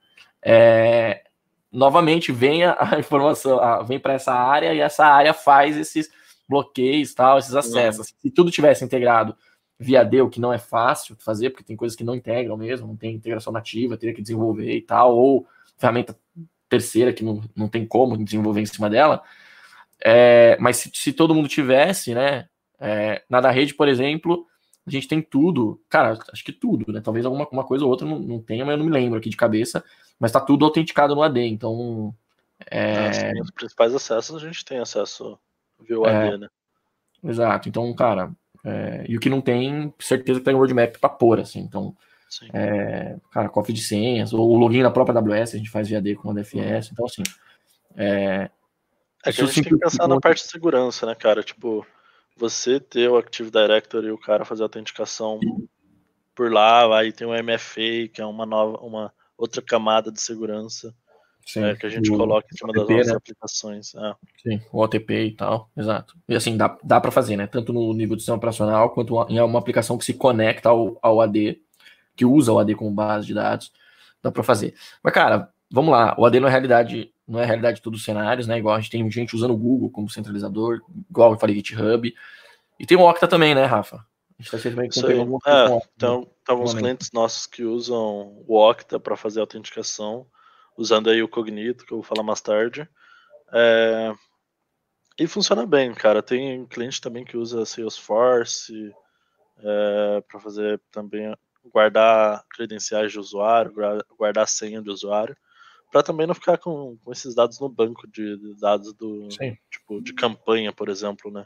é, 0.43 1.23
novamente 1.71 2.31
vem 2.31 2.63
a, 2.63 2.75
a 2.95 2.99
informação, 2.99 3.59
a, 3.59 3.83
vem 3.83 3.99
para 3.99 4.13
essa 4.13 4.33
área 4.33 4.73
e 4.73 4.79
essa 4.79 5.05
área 5.05 5.33
faz 5.33 5.77
esses 5.77 6.09
bloqueios, 6.49 7.13
tal, 7.13 7.37
esses 7.37 7.53
acessos. 7.53 8.13
Se 8.19 8.31
tudo 8.31 8.49
tivesse 8.49 8.83
integrado 8.83 9.35
via 9.79 10.03
D, 10.03 10.21
o 10.21 10.29
que 10.29 10.39
não 10.39 10.51
é 10.51 10.57
fácil 10.57 11.15
fazer, 11.19 11.51
porque 11.51 11.63
tem 11.63 11.75
coisas 11.75 11.95
que 11.95 12.03
não 12.03 12.15
integram 12.15 12.57
mesmo, 12.57 12.87
não 12.87 12.95
tem 12.95 13.15
integração 13.15 13.53
nativa, 13.53 13.97
teria 13.97 14.15
que 14.15 14.21
desenvolver 14.21 14.75
e 14.75 14.81
tal, 14.81 15.15
ou 15.15 15.47
ferramenta 15.77 16.17
terceira 16.67 17.13
que 17.13 17.23
não, 17.23 17.41
não 17.55 17.67
tem 17.67 17.85
como 17.85 18.21
desenvolver 18.23 18.61
em 18.61 18.65
cima 18.65 18.89
dela. 18.89 19.21
É, 20.03 20.57
mas 20.59 20.77
se, 20.77 20.91
se, 20.93 21.13
todo 21.13 21.33
mundo 21.33 21.47
tivesse, 21.47 22.13
né, 22.13 22.47
é, 22.79 23.23
na 23.29 23.41
da 23.41 23.51
rede, 23.51 23.73
por 23.73 23.87
exemplo, 23.87 24.45
a 24.85 24.89
gente 24.89 25.07
tem 25.07 25.21
tudo, 25.21 25.81
cara, 25.89 26.17
acho 26.31 26.43
que 26.43 26.51
tudo, 26.51 26.91
né, 26.91 27.01
talvez 27.01 27.25
alguma 27.25 27.47
uma 27.51 27.63
coisa 27.63 27.83
ou 27.83 27.89
outra 27.89 28.07
não, 28.07 28.19
não 28.19 28.41
tenha, 28.41 28.65
mas 28.65 28.73
eu 28.73 28.77
não 28.77 28.85
me 28.85 28.91
lembro 28.91 29.17
aqui 29.17 29.29
de 29.29 29.37
cabeça, 29.37 29.83
mas 30.19 30.31
tá 30.31 30.39
tudo 30.39 30.65
autenticado 30.65 31.15
no 31.15 31.23
AD, 31.23 31.39
então... 31.45 32.13
É... 32.71 33.39
os 33.39 33.51
principais 33.51 33.93
acessos 33.93 34.35
a 34.35 34.47
gente 34.47 34.65
tem 34.65 34.79
acesso 34.79 35.37
via 35.79 35.99
o 35.99 36.05
AD, 36.05 36.15
é, 36.15 36.37
né? 36.37 36.47
Exato, 37.23 37.69
então, 37.69 37.93
cara, 37.95 38.31
é, 38.67 39.05
e 39.07 39.15
o 39.15 39.19
que 39.19 39.29
não 39.29 39.39
tem, 39.39 39.93
certeza 39.97 40.39
que 40.39 40.45
tem 40.45 40.53
um 40.53 40.57
roadmap 40.57 40.97
para 40.99 41.09
pôr, 41.09 41.39
assim. 41.39 41.59
Então, 41.59 41.95
é, 42.53 43.15
cara, 43.31 43.47
cofre 43.47 43.71
de 43.71 43.81
senhas, 43.81 44.33
ou 44.33 44.49
o 44.49 44.57
login 44.57 44.83
na 44.83 44.91
própria 44.91 45.17
AWS, 45.17 45.55
a 45.55 45.57
gente 45.57 45.69
faz 45.69 45.87
via 45.87 46.01
D 46.01 46.15
com 46.15 46.29
a 46.29 46.33
DFS. 46.33 46.91
Então, 46.91 47.05
assim. 47.05 47.23
É, 47.95 48.49
é 49.25 49.31
que 49.31 49.41
a 49.41 49.45
gente 49.45 49.63
tem 49.63 49.63
que 49.63 49.77
pensar 49.77 50.05
na 50.05 50.19
parte 50.19 50.43
de 50.43 50.49
segurança, 50.49 51.05
né, 51.05 51.15
cara? 51.15 51.41
Tipo, 51.41 51.87
você 52.35 52.77
ter 52.77 53.09
o 53.09 53.15
Active 53.15 53.49
Directory 53.49 54.07
e 54.07 54.11
o 54.11 54.17
cara 54.17 54.43
fazer 54.43 54.63
a 54.63 54.65
autenticação 54.65 55.39
por 56.35 56.51
lá, 56.51 56.99
aí 56.99 57.13
tem 57.13 57.25
o 57.25 57.31
MFA, 57.31 58.09
que 58.13 58.21
é 58.21 58.25
uma 58.25 58.45
nova, 58.45 58.77
uma 58.79 59.13
outra 59.37 59.61
camada 59.61 60.11
de 60.11 60.19
segurança. 60.19 60.93
Sim, 61.47 61.63
é, 61.63 61.75
que 61.75 61.85
a 61.85 61.89
gente 61.89 62.09
coloca 62.09 62.45
em 62.51 62.57
cima 62.57 62.71
OTP, 62.71 62.79
das 62.79 62.89
nossas 62.89 63.07
né? 63.07 63.15
aplicações. 63.15 63.95
É. 63.95 64.15
Sim, 64.43 64.61
o 64.71 64.83
OTP 64.83 65.27
e 65.27 65.31
tal, 65.31 65.71
exato. 65.77 66.13
E 66.27 66.35
assim, 66.35 66.57
dá, 66.57 66.77
dá 66.83 66.99
para 66.99 67.09
fazer, 67.09 67.37
né? 67.37 67.47
Tanto 67.47 67.71
no 67.71 67.93
nível 67.93 68.17
de 68.17 68.21
sistema 68.21 68.37
operacional 68.37 68.89
quanto 68.89 69.25
em 69.29 69.39
uma 69.39 69.57
aplicação 69.57 69.97
que 69.97 70.03
se 70.03 70.13
conecta 70.13 70.67
ao, 70.67 70.99
ao 71.01 71.21
AD 71.21 71.61
que 72.17 72.25
usa 72.25 72.51
o 72.51 72.59
AD 72.59 72.75
como 72.75 72.91
base 72.91 73.27
de 73.27 73.33
dados, 73.33 73.71
dá 74.21 74.29
para 74.29 74.43
fazer. 74.43 74.73
Mas, 75.01 75.13
cara, 75.13 75.49
vamos 75.71 75.91
lá, 75.91 76.15
o 76.17 76.25
AD 76.25 76.39
não 76.39 76.49
é 76.49 76.51
realidade, 76.51 77.13
não 77.25 77.39
é 77.39 77.45
realidade 77.45 77.77
de 77.77 77.81
todos 77.81 77.99
os 77.99 78.05
cenários, 78.05 78.47
né? 78.47 78.57
Igual 78.57 78.75
a 78.75 78.79
gente 78.79 78.91
tem 78.91 79.09
gente 79.09 79.35
usando 79.35 79.53
o 79.53 79.57
Google 79.57 79.89
como 79.89 80.09
centralizador, 80.09 80.81
igual 81.09 81.31
eu 81.31 81.39
falei 81.39 81.55
GitHub. 81.55 82.13
E 82.79 82.85
tem 82.85 82.97
o 82.97 83.01
Okta 83.01 83.27
também, 83.27 83.55
né, 83.55 83.63
Rafa? 83.63 83.97
A 83.97 84.43
gente 84.43 84.51
tá 84.51 84.57
sempre 84.59 84.89
com 84.89 85.39
é, 85.47 85.79
então, 85.95 86.27
então 86.43 86.63
os 86.63 86.73
clientes 86.73 87.09
nossos 87.11 87.47
que 87.47 87.63
usam 87.63 88.43
o 88.47 88.55
Okta 88.55 88.99
para 88.99 89.15
fazer 89.15 89.39
autenticação, 89.39 90.27
usando 90.77 91.09
aí 91.09 91.21
o 91.23 91.27
Cognito, 91.27 91.85
que 91.85 91.93
eu 91.93 91.97
vou 91.97 92.03
falar 92.03 92.23
mais 92.23 92.41
tarde. 92.41 92.87
É... 93.51 94.13
E 95.19 95.25
funciona 95.27 95.65
bem, 95.65 95.93
cara. 95.93 96.21
Tem 96.21 96.65
cliente 96.67 97.01
também 97.01 97.25
que 97.25 97.35
usa 97.35 97.65
Salesforce 97.65 98.93
é, 99.63 100.23
para 100.27 100.39
fazer 100.39 100.79
também 100.91 101.35
guardar 101.73 102.43
credenciais 102.49 103.11
de 103.11 103.19
usuário, 103.19 103.73
guardar 104.17 104.47
senha 104.47 104.81
de 104.81 104.89
usuário, 104.89 105.35
para 105.91 106.03
também 106.03 106.27
não 106.27 106.35
ficar 106.35 106.57
com, 106.57 106.97
com, 107.03 107.11
esses 107.11 107.33
dados 107.33 107.59
no 107.59 107.67
banco 107.67 108.07
de, 108.07 108.37
de 108.37 108.59
dados 108.59 108.93
do 108.93 109.29
sim. 109.31 109.57
tipo 109.69 110.01
de 110.01 110.13
campanha, 110.13 110.71
por 110.71 110.89
exemplo, 110.89 111.31
né? 111.31 111.45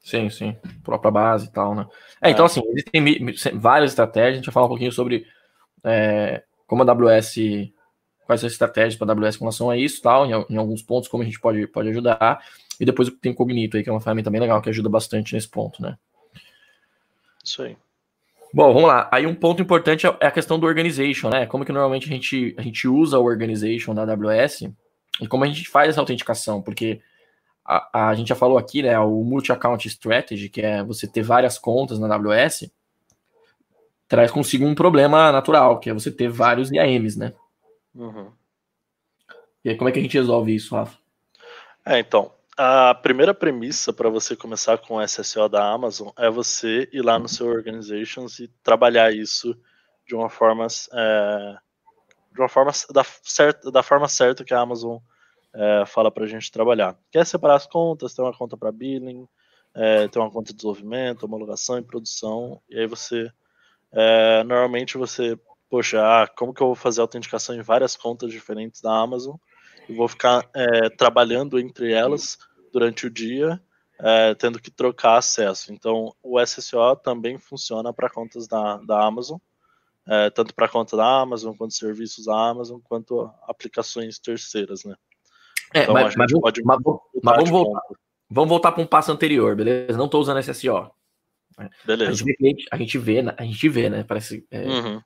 Sim, 0.00 0.30
sim, 0.30 0.56
própria 0.82 1.10
base 1.10 1.46
e 1.46 1.52
tal, 1.52 1.74
né? 1.74 1.86
É, 2.22 2.30
então 2.30 2.44
é. 2.44 2.46
assim, 2.46 2.62
existem 2.68 3.58
várias 3.58 3.90
estratégias. 3.90 4.32
A 4.32 4.36
gente 4.36 4.46
vai 4.46 4.54
falar 4.54 4.66
um 4.66 4.70
pouquinho 4.70 4.92
sobre 4.92 5.26
é, 5.84 6.44
como 6.66 6.82
a 6.82 6.86
AWS, 6.86 7.36
quais 8.28 8.42
são 8.42 8.46
as 8.46 8.52
estratégias 8.52 8.94
para 8.94 9.10
a 9.10 9.16
AWS 9.16 9.38
com 9.38 9.46
relação 9.46 9.70
a 9.70 9.76
isso, 9.78 10.02
tal, 10.02 10.26
em, 10.26 10.32
em, 10.50 10.58
alguns 10.58 10.82
pontos 10.82 11.08
como 11.08 11.22
a 11.22 11.26
gente 11.26 11.40
pode, 11.40 11.66
pode 11.66 11.88
ajudar. 11.88 12.44
E 12.78 12.84
depois 12.84 13.08
tem 13.22 13.32
o 13.32 13.34
Cognito 13.34 13.78
aí, 13.78 13.82
que 13.82 13.88
é 13.88 13.92
uma 13.92 14.02
ferramenta 14.02 14.30
bem 14.30 14.38
legal 14.38 14.60
que 14.60 14.68
ajuda 14.68 14.90
bastante 14.90 15.34
nesse 15.34 15.48
ponto, 15.48 15.80
né? 15.80 15.96
Isso 17.42 17.62
aí. 17.62 17.74
Bom, 18.52 18.74
vamos 18.74 18.86
lá. 18.86 19.08
Aí 19.10 19.26
um 19.26 19.34
ponto 19.34 19.62
importante 19.62 20.06
é 20.06 20.26
a 20.26 20.30
questão 20.30 20.58
do 20.58 20.66
organization, 20.66 21.30
né? 21.30 21.46
Como 21.46 21.64
que 21.64 21.72
normalmente 21.72 22.06
a 22.06 22.12
gente, 22.12 22.54
a 22.58 22.60
gente 22.60 22.86
usa 22.86 23.18
o 23.18 23.24
organization 23.24 23.94
da 23.94 24.02
AWS 24.02 24.68
e 25.22 25.26
como 25.26 25.44
a 25.44 25.46
gente 25.46 25.66
faz 25.66 25.88
essa 25.88 26.00
autenticação, 26.00 26.60
porque 26.60 27.00
a, 27.64 28.10
a 28.10 28.14
gente 28.14 28.28
já 28.28 28.34
falou 28.34 28.58
aqui, 28.58 28.82
né, 28.82 28.98
o 28.98 29.24
multi-account 29.24 29.88
strategy, 29.88 30.50
que 30.50 30.60
é 30.60 30.84
você 30.84 31.06
ter 31.06 31.22
várias 31.22 31.58
contas 31.58 31.98
na 31.98 32.14
AWS, 32.14 32.70
traz 34.06 34.30
consigo 34.30 34.66
um 34.66 34.74
problema 34.74 35.32
natural, 35.32 35.80
que 35.80 35.88
é 35.88 35.94
você 35.94 36.10
ter 36.10 36.28
vários 36.28 36.70
IAMs, 36.70 37.16
né? 37.16 37.32
Uhum. 37.98 38.32
E 39.64 39.70
aí, 39.70 39.76
como 39.76 39.88
é 39.88 39.92
que 39.92 39.98
a 39.98 40.02
gente 40.02 40.16
resolve 40.16 40.54
isso, 40.54 40.74
Rafa? 40.74 40.96
É, 41.84 41.98
então, 41.98 42.32
a 42.56 42.94
primeira 42.94 43.34
premissa 43.34 43.92
para 43.92 44.08
você 44.08 44.36
começar 44.36 44.78
com 44.78 44.94
o 44.94 45.02
SSO 45.02 45.48
da 45.48 45.68
Amazon 45.68 46.08
é 46.16 46.30
você 46.30 46.88
ir 46.92 47.02
lá 47.02 47.18
no 47.18 47.28
seu 47.28 47.48
organizations 47.48 48.38
e 48.38 48.48
trabalhar 48.62 49.12
isso 49.12 49.58
de 50.06 50.14
uma 50.14 50.30
forma 50.30 50.66
é, 50.92 51.56
de 52.32 52.40
uma 52.40 52.48
forma 52.48 52.70
da, 52.90 53.04
certa, 53.22 53.70
da 53.72 53.82
forma 53.82 54.06
certa 54.06 54.44
que 54.44 54.54
a 54.54 54.60
Amazon 54.60 54.98
é, 55.52 55.84
fala 55.86 56.10
para 56.10 56.24
a 56.24 56.28
gente 56.28 56.52
trabalhar. 56.52 56.96
Quer 57.10 57.26
separar 57.26 57.56
as 57.56 57.66
contas, 57.66 58.14
ter 58.14 58.22
uma 58.22 58.36
conta 58.36 58.56
para 58.56 58.70
billing, 58.70 59.26
é, 59.74 60.06
ter 60.06 60.20
uma 60.20 60.30
conta 60.30 60.52
de 60.52 60.56
desenvolvimento, 60.56 61.24
homologação 61.24 61.78
e 61.78 61.82
produção, 61.82 62.62
e 62.68 62.78
aí 62.78 62.86
você 62.86 63.28
é, 63.92 64.44
normalmente 64.44 64.98
você, 64.98 65.38
poxa, 65.68 66.00
ah, 66.00 66.26
como 66.36 66.54
que 66.54 66.62
eu 66.62 66.68
vou 66.68 66.76
fazer 66.76 67.00
autenticação 67.00 67.54
em 67.54 67.62
várias 67.62 67.96
contas 67.96 68.30
diferentes 68.30 68.80
da 68.80 68.92
Amazon? 68.92 69.36
e 69.88 69.94
vou 69.94 70.06
ficar 70.06 70.48
é, 70.54 70.90
trabalhando 70.90 71.58
entre 71.58 71.92
elas 71.92 72.38
durante 72.72 73.06
o 73.06 73.10
dia, 73.10 73.60
é, 73.98 74.34
tendo 74.34 74.60
que 74.60 74.70
trocar 74.70 75.16
acesso. 75.16 75.72
Então, 75.72 76.14
o 76.22 76.38
SSO 76.38 76.96
também 77.02 77.38
funciona 77.38 77.92
para 77.92 78.10
contas 78.10 78.46
da, 78.46 78.76
da 78.78 79.04
Amazon, 79.04 79.38
é, 80.06 80.30
tanto 80.30 80.54
para 80.54 80.68
conta 80.68 80.96
da 80.96 81.20
Amazon, 81.20 81.56
quanto 81.56 81.74
serviços 81.74 82.26
da 82.26 82.50
Amazon, 82.50 82.78
quanto 82.84 83.30
aplicações 83.46 84.18
terceiras, 84.18 84.84
né? 84.84 84.94
É, 85.74 85.82
então, 85.82 85.94
mas, 85.94 86.14
mas, 86.16 86.32
pode 86.32 86.62
mas, 86.62 86.78
mas 87.22 87.36
vamos 87.36 87.50
voltar. 87.50 87.82
Vamos 88.30 88.48
voltar 88.50 88.72
para 88.72 88.82
um 88.82 88.86
passo 88.86 89.10
anterior, 89.10 89.56
beleza? 89.56 89.96
Não 89.96 90.04
estou 90.04 90.20
usando 90.20 90.38
SSO. 90.40 90.90
Beleza. 91.84 92.10
A 92.10 92.14
gente 92.14 92.36
vê, 92.38 92.54
a 92.70 92.76
gente 92.76 92.98
vê, 92.98 93.22
né? 93.22 93.34
a 93.36 93.42
gente 93.42 93.68
vê, 93.68 93.90
né? 93.90 94.04
Parece 94.04 94.46
é, 94.50 94.66
uhum. 94.66 95.02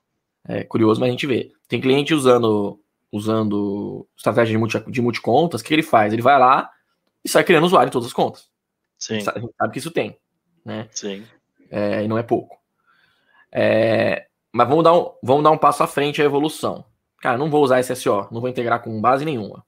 É, 0.47 0.65
curioso, 0.65 1.01
mas 1.01 1.09
a 1.09 1.11
gente 1.13 1.27
vê. 1.27 1.53
Tem 1.69 1.81
cliente 1.81 2.15
usando 2.15 2.79
usando 3.13 4.09
estratégia 4.17 4.53
de, 4.53 4.59
multi, 4.59 4.91
de 4.91 5.03
multicontas, 5.03 5.61
o 5.61 5.65
que 5.65 5.75
ele 5.75 5.83
faz? 5.83 6.13
Ele 6.13 6.23
vai 6.23 6.39
lá, 6.39 6.71
e 7.23 7.29
sai 7.29 7.45
criando 7.45 7.65
usuário 7.65 7.89
em 7.89 7.93
todas 7.93 8.09
as 8.09 8.15
contas. 8.15 8.49
Sim. 8.99 9.15
A 9.15 9.39
gente 9.39 9.55
sabe, 9.59 9.73
que 9.73 9.79
isso 9.79 9.91
tem, 9.91 10.19
né? 10.65 10.89
Sim. 10.91 11.27
É, 11.71 12.03
e 12.03 12.09
não 12.09 12.17
é 12.17 12.23
pouco. 12.23 12.57
É, 13.51 14.27
mas 14.51 14.67
vamos 14.67 14.83
dar, 14.83 14.95
um, 14.95 15.13
vamos 15.23 15.45
dar 15.45 15.51
um 15.51 15.59
passo 15.59 15.83
à 15.83 15.87
frente 15.87 16.23
à 16.23 16.25
evolução. 16.25 16.85
Cara, 17.21 17.37
não 17.37 17.51
vou 17.51 17.63
usar 17.63 17.81
SSO, 17.81 18.29
não 18.31 18.41
vou 18.41 18.49
integrar 18.49 18.83
com 18.83 19.01
base 19.01 19.25
nenhuma. 19.25 19.65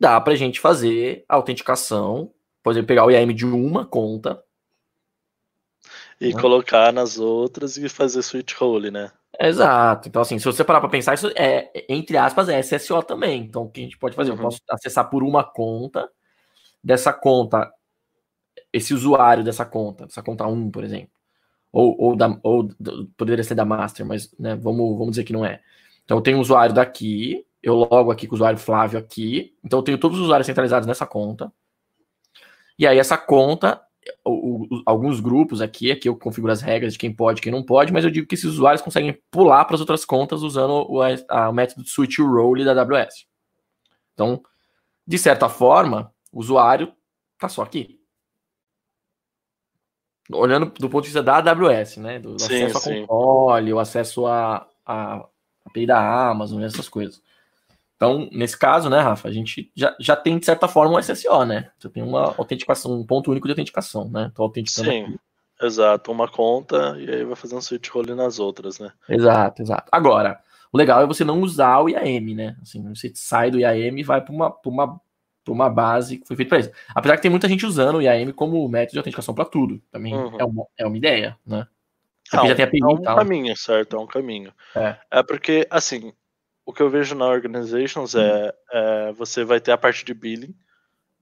Dá 0.00 0.20
pra 0.20 0.34
gente 0.34 0.60
fazer 0.60 1.24
a 1.28 1.36
autenticação, 1.36 2.32
por 2.62 2.72
exemplo, 2.72 2.88
pegar 2.88 3.04
o 3.04 3.10
IAM 3.10 3.34
de 3.34 3.46
uma 3.46 3.84
conta. 3.84 4.42
E 6.20 6.32
né? 6.32 6.40
colocar 6.40 6.92
nas 6.92 7.18
outras 7.18 7.76
e 7.76 7.88
fazer 7.88 8.22
switch 8.22 8.54
role, 8.54 8.90
né? 8.90 9.12
Exato. 9.40 10.08
Então, 10.08 10.22
assim, 10.22 10.38
se 10.38 10.44
você 10.44 10.62
parar 10.64 10.80
para 10.80 10.88
pensar, 10.88 11.14
isso 11.14 11.28
é, 11.36 11.84
entre 11.88 12.16
aspas, 12.16 12.48
é 12.48 12.58
SSO 12.60 13.02
também. 13.02 13.42
Então, 13.42 13.64
o 13.64 13.70
que 13.70 13.80
a 13.80 13.84
gente 13.84 13.98
pode 13.98 14.14
fazer? 14.14 14.30
Uhum. 14.30 14.36
Eu 14.36 14.42
posso 14.42 14.60
acessar 14.70 15.08
por 15.10 15.22
uma 15.22 15.42
conta, 15.42 16.08
dessa 16.82 17.12
conta, 17.12 17.72
esse 18.72 18.92
usuário 18.94 19.42
dessa 19.42 19.64
conta, 19.64 20.06
dessa 20.06 20.22
conta 20.22 20.46
1, 20.46 20.70
por 20.70 20.84
exemplo. 20.84 21.10
Ou, 21.72 21.96
ou, 22.00 22.16
da, 22.16 22.38
ou 22.42 22.68
poderia 23.16 23.42
ser 23.42 23.54
da 23.54 23.64
master, 23.64 24.06
mas 24.06 24.32
né, 24.38 24.54
vamos, 24.54 24.96
vamos 24.96 25.10
dizer 25.10 25.24
que 25.24 25.32
não 25.32 25.44
é. 25.44 25.60
Então, 26.04 26.18
eu 26.18 26.22
tenho 26.22 26.38
um 26.38 26.40
usuário 26.40 26.74
daqui, 26.74 27.44
eu 27.62 27.74
logo 27.74 28.10
aqui 28.10 28.26
com 28.26 28.34
o 28.34 28.36
usuário 28.36 28.58
Flávio 28.58 28.98
aqui. 28.98 29.56
Então, 29.64 29.80
eu 29.80 29.82
tenho 29.82 29.98
todos 29.98 30.18
os 30.18 30.24
usuários 30.24 30.46
centralizados 30.46 30.86
nessa 30.86 31.06
conta. 31.06 31.52
E 32.78 32.86
aí, 32.86 32.98
essa 32.98 33.16
conta 33.16 33.80
o, 34.24 34.64
o, 34.64 34.82
alguns 34.84 35.20
grupos 35.20 35.60
aqui, 35.60 35.90
aqui 35.90 36.08
eu 36.08 36.16
configuro 36.16 36.52
as 36.52 36.60
regras 36.60 36.92
de 36.92 36.98
quem 36.98 37.12
pode 37.12 37.40
e 37.40 37.42
quem 37.42 37.52
não 37.52 37.62
pode, 37.62 37.92
mas 37.92 38.04
eu 38.04 38.10
digo 38.10 38.26
que 38.26 38.34
esses 38.34 38.46
usuários 38.46 38.82
conseguem 38.82 39.18
pular 39.30 39.64
para 39.64 39.74
as 39.74 39.80
outras 39.80 40.04
contas 40.04 40.42
usando 40.42 40.86
o, 40.90 41.02
a, 41.02 41.48
o 41.48 41.52
método 41.52 41.86
switch 41.86 42.18
role 42.18 42.64
da 42.64 42.72
AWS. 42.72 43.26
Então, 44.12 44.42
de 45.06 45.18
certa 45.18 45.48
forma, 45.48 46.12
o 46.32 46.40
usuário 46.40 46.92
está 47.34 47.48
só 47.48 47.62
aqui. 47.62 48.00
Olhando 50.32 50.66
do 50.66 50.88
ponto 50.88 51.02
de 51.02 51.08
vista 51.08 51.22
da 51.22 51.36
AWS, 51.36 51.98
né? 51.98 52.18
Do, 52.18 52.34
do 52.34 52.42
sim, 52.42 52.64
acesso 52.64 52.80
sim. 52.80 53.04
a 53.04 53.06
controle, 53.06 53.72
o 53.72 53.78
acesso 53.78 54.26
a, 54.26 54.66
a, 54.84 55.16
a 55.16 55.28
API 55.66 55.86
da 55.86 56.28
Amazon, 56.30 56.62
essas 56.62 56.88
coisas. 56.88 57.22
Então, 58.04 58.28
nesse 58.30 58.58
caso, 58.58 58.90
né, 58.90 59.00
Rafa, 59.00 59.28
a 59.28 59.32
gente 59.32 59.72
já, 59.74 59.96
já 59.98 60.14
tem, 60.14 60.38
de 60.38 60.44
certa 60.44 60.68
forma, 60.68 60.94
um 60.94 60.98
SSO, 60.98 61.44
né? 61.46 61.70
Você 61.78 61.88
tem 61.88 62.02
uma 62.02 62.34
autenticação, 62.36 62.92
um 62.92 63.06
ponto 63.06 63.30
único 63.30 63.46
de 63.46 63.52
autenticação, 63.52 64.10
né? 64.10 64.30
Tô 64.34 64.42
autenticando 64.42 64.90
Sim, 64.90 65.04
aqui. 65.04 65.18
exato. 65.62 66.12
Uma 66.12 66.28
conta 66.28 66.96
e 66.98 67.10
aí 67.10 67.24
vai 67.24 67.34
fazer 67.34 67.56
um 67.56 67.62
switch 67.62 67.88
role 67.88 68.14
nas 68.14 68.38
outras, 68.38 68.78
né? 68.78 68.92
Exato, 69.08 69.62
exato. 69.62 69.88
Agora, 69.90 70.38
o 70.70 70.76
legal 70.76 71.00
é 71.00 71.06
você 71.06 71.24
não 71.24 71.40
usar 71.40 71.80
o 71.80 71.88
IAM, 71.88 72.34
né? 72.34 72.56
Assim, 72.60 72.86
você 72.94 73.10
sai 73.14 73.50
do 73.50 73.58
IAM 73.58 73.98
e 73.98 74.02
vai 74.02 74.20
para 74.20 74.34
uma, 74.34 74.54
uma, 74.66 75.00
uma 75.48 75.70
base 75.70 76.18
que 76.18 76.26
foi 76.26 76.36
feita 76.36 76.50
para 76.50 76.58
isso. 76.58 76.70
Apesar 76.94 77.16
que 77.16 77.22
tem 77.22 77.30
muita 77.30 77.48
gente 77.48 77.64
usando 77.64 77.96
o 77.96 78.02
IAM 78.02 78.32
como 78.32 78.68
método 78.68 78.92
de 78.92 78.98
autenticação 78.98 79.34
para 79.34 79.46
tudo. 79.46 79.80
Também 79.90 80.14
uhum. 80.14 80.38
é, 80.38 80.44
uma, 80.44 80.66
é 80.76 80.86
uma 80.86 80.96
ideia, 80.96 81.38
né? 81.46 81.66
Não, 82.32 82.48
já 82.48 82.54
tem 82.54 82.64
API, 82.64 82.80
é 82.82 82.86
um 82.86 83.02
caminho, 83.02 83.56
certo? 83.56 83.96
É 83.96 83.98
um 83.98 84.06
caminho. 84.06 84.52
É. 84.74 84.96
é 85.10 85.22
porque, 85.22 85.66
assim, 85.70 86.12
o 86.66 86.72
que 86.72 86.82
eu 86.82 86.90
vejo 86.90 87.14
na 87.14 87.26
Organizations 87.26 88.14
é, 88.14 88.54
é, 88.72 89.12
você 89.12 89.44
vai 89.44 89.60
ter 89.60 89.72
a 89.72 89.78
parte 89.78 90.04
de 90.04 90.14
billing, 90.14 90.54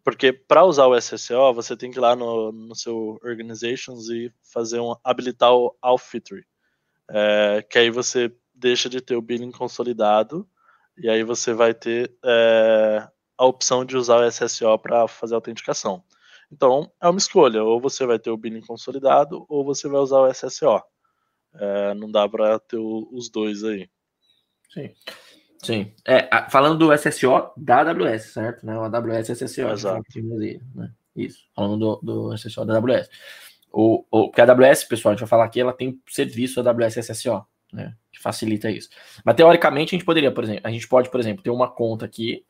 porque 0.04 0.32
para 0.32 0.64
usar 0.64 0.87
o 0.87 0.96
SSO, 0.96 1.52
você 1.54 1.76
tem 1.76 1.90
que 1.90 1.99
ir 1.99 2.00
lá 2.00 2.16
no, 2.16 2.52
no 2.52 2.75
seu 2.75 3.18
Organizations 3.22 4.08
e 4.08 4.32
fazer 4.42 4.80
um 4.80 4.94
habilitar 5.04 5.52
o 5.52 5.76
Auth 5.80 6.14
é, 7.11 7.64
que 7.68 7.78
aí 7.78 7.90
você 7.90 8.34
deixa 8.54 8.88
de 8.88 9.00
ter 9.00 9.16
o 9.16 9.22
billing 9.22 9.50
consolidado 9.50 10.49
e 10.96 11.08
aí 11.08 11.22
você 11.22 11.52
vai 11.52 11.75
ter 11.75 12.14
é, 12.25 13.08
a 13.37 13.44
opção 13.44 13.84
de 13.84 13.96
usar 13.96 14.18
o 14.18 14.30
SSO 14.30 14.78
para 14.78 15.08
fazer 15.08 15.34
a 15.34 15.37
autenticação. 15.37 16.04
Então, 16.50 16.92
é 17.00 17.08
uma 17.08 17.18
escolha, 17.18 17.64
ou 17.64 17.80
você 17.80 18.04
vai 18.04 18.18
ter 18.18 18.30
o 18.30 18.37
billing 18.37 18.61
consolidado 18.61 19.44
ou 19.49 19.64
você 19.64 19.88
vai 19.88 20.00
usar 20.00 20.20
o 20.20 20.30
SSO. 20.30 20.82
É, 21.54 21.94
não 21.94 22.11
dá 22.11 22.28
para 22.28 22.58
ter 22.58 22.76
o, 22.76 23.08
os 23.11 23.30
dois 23.30 23.64
aí. 23.64 23.88
Sim. 24.72 24.94
Sim. 25.62 25.92
É, 26.04 26.28
falando 26.50 26.76
do 26.76 26.92
SSO 26.92 27.52
da 27.57 27.81
AWS, 27.81 28.33
certo? 28.33 28.66
Né? 28.66 28.76
O 28.76 28.83
AWS 28.83 29.31
SSO. 29.31 29.69
Exato. 29.69 30.02
Né? 30.75 30.90
Isso. 31.14 31.45
Falando 31.54 31.78
do, 31.78 32.00
do 32.02 32.37
SSO 32.37 32.64
da 32.64 32.76
AWS. 32.76 33.09
O, 33.73 34.04
o, 34.11 34.28
porque 34.28 34.40
a 34.40 34.45
AWS, 34.45 34.85
pessoal, 34.85 35.12
a 35.12 35.14
gente 35.14 35.21
vai 35.21 35.28
falar 35.28 35.45
aqui, 35.45 35.61
ela 35.61 35.73
tem 35.73 36.00
serviço 36.09 36.61
AWS 36.61 36.97
SSO, 36.97 37.47
né? 37.73 37.95
Que 38.11 38.21
facilita 38.21 38.71
isso. 38.71 38.90
Mas 39.25 39.37
teoricamente 39.37 39.95
a 39.95 39.99
gente 39.99 40.04
poderia, 40.04 40.33
por 40.33 40.45
exemplo, 40.45 40.62
a 40.64 40.71
gente 40.71 40.87
pode, 40.88 41.09
por 41.11 41.21
exemplo, 41.21 41.42
ter 41.42 41.50
uma 41.50 41.71
conta 41.71 42.04
aqui. 42.04 42.45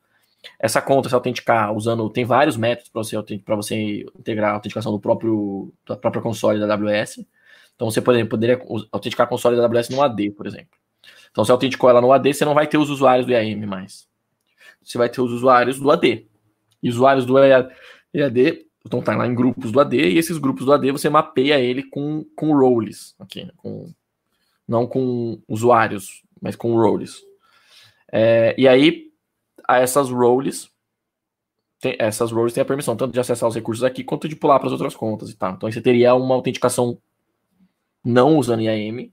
Essa 0.58 0.80
conta 0.80 1.08
se 1.08 1.14
autenticar 1.14 1.72
usando. 1.72 2.08
Tem 2.10 2.24
vários 2.24 2.56
métodos 2.56 2.90
para 2.90 3.02
você, 3.02 3.16
você 3.56 4.06
integrar 4.18 4.52
a 4.52 4.54
autenticação 4.54 4.90
do 4.90 4.98
próprio, 4.98 5.72
da 5.86 5.96
própria 5.96 6.22
console 6.22 6.58
da 6.58 6.74
AWS. 6.74 7.24
Então 7.76 7.90
você, 7.90 8.00
por 8.00 8.14
exemplo, 8.14 8.30
poderia 8.30 8.60
autenticar 8.90 9.26
a 9.26 9.28
console 9.28 9.56
da 9.56 9.64
AWS 9.64 9.90
no 9.90 10.02
AD, 10.02 10.30
por 10.32 10.46
exemplo. 10.46 10.81
Então, 11.30 11.44
se 11.44 11.50
autenticou 11.50 11.88
ela 11.88 12.00
no 12.00 12.12
AD, 12.12 12.34
você 12.34 12.44
não 12.44 12.54
vai 12.54 12.66
ter 12.66 12.78
os 12.78 12.90
usuários 12.90 13.26
do 13.26 13.32
IAM 13.32 13.66
mais. 13.66 14.06
Você 14.82 14.98
vai 14.98 15.08
ter 15.08 15.20
os 15.20 15.32
usuários 15.32 15.78
do 15.78 15.90
AD. 15.90 16.26
E 16.82 16.90
usuários 16.90 17.24
do 17.24 17.38
EAD 17.38 18.66
então 18.84 19.00
tá 19.00 19.16
lá 19.16 19.26
em 19.26 19.34
grupos 19.34 19.70
do 19.70 19.80
AD, 19.80 19.96
e 19.96 20.18
esses 20.18 20.38
grupos 20.38 20.66
do 20.66 20.72
AD 20.72 20.90
você 20.90 21.08
mapeia 21.08 21.58
ele 21.58 21.84
com, 21.84 22.24
com 22.36 22.56
roles, 22.56 23.14
aqui, 23.18 23.50
com, 23.56 23.92
não 24.66 24.86
com 24.86 25.40
usuários, 25.48 26.22
mas 26.40 26.56
com 26.56 26.74
roles. 26.74 27.22
É, 28.10 28.54
e 28.58 28.66
aí, 28.66 29.12
a 29.66 29.78
essas 29.78 30.10
roles, 30.10 30.68
tem, 31.80 31.96
essas 31.98 32.32
roles 32.32 32.52
têm 32.52 32.62
a 32.62 32.66
permissão 32.66 32.96
tanto 32.96 33.12
de 33.12 33.20
acessar 33.20 33.48
os 33.48 33.54
recursos 33.54 33.84
aqui, 33.84 34.02
quanto 34.02 34.28
de 34.28 34.36
pular 34.36 34.58
para 34.58 34.66
as 34.66 34.72
outras 34.72 34.96
contas 34.96 35.30
e 35.30 35.36
tal. 35.36 35.54
Então 35.54 35.70
você 35.70 35.80
teria 35.80 36.14
uma 36.14 36.34
autenticação 36.34 36.98
não 38.04 38.36
usando 38.36 38.62
IAM, 38.62 39.10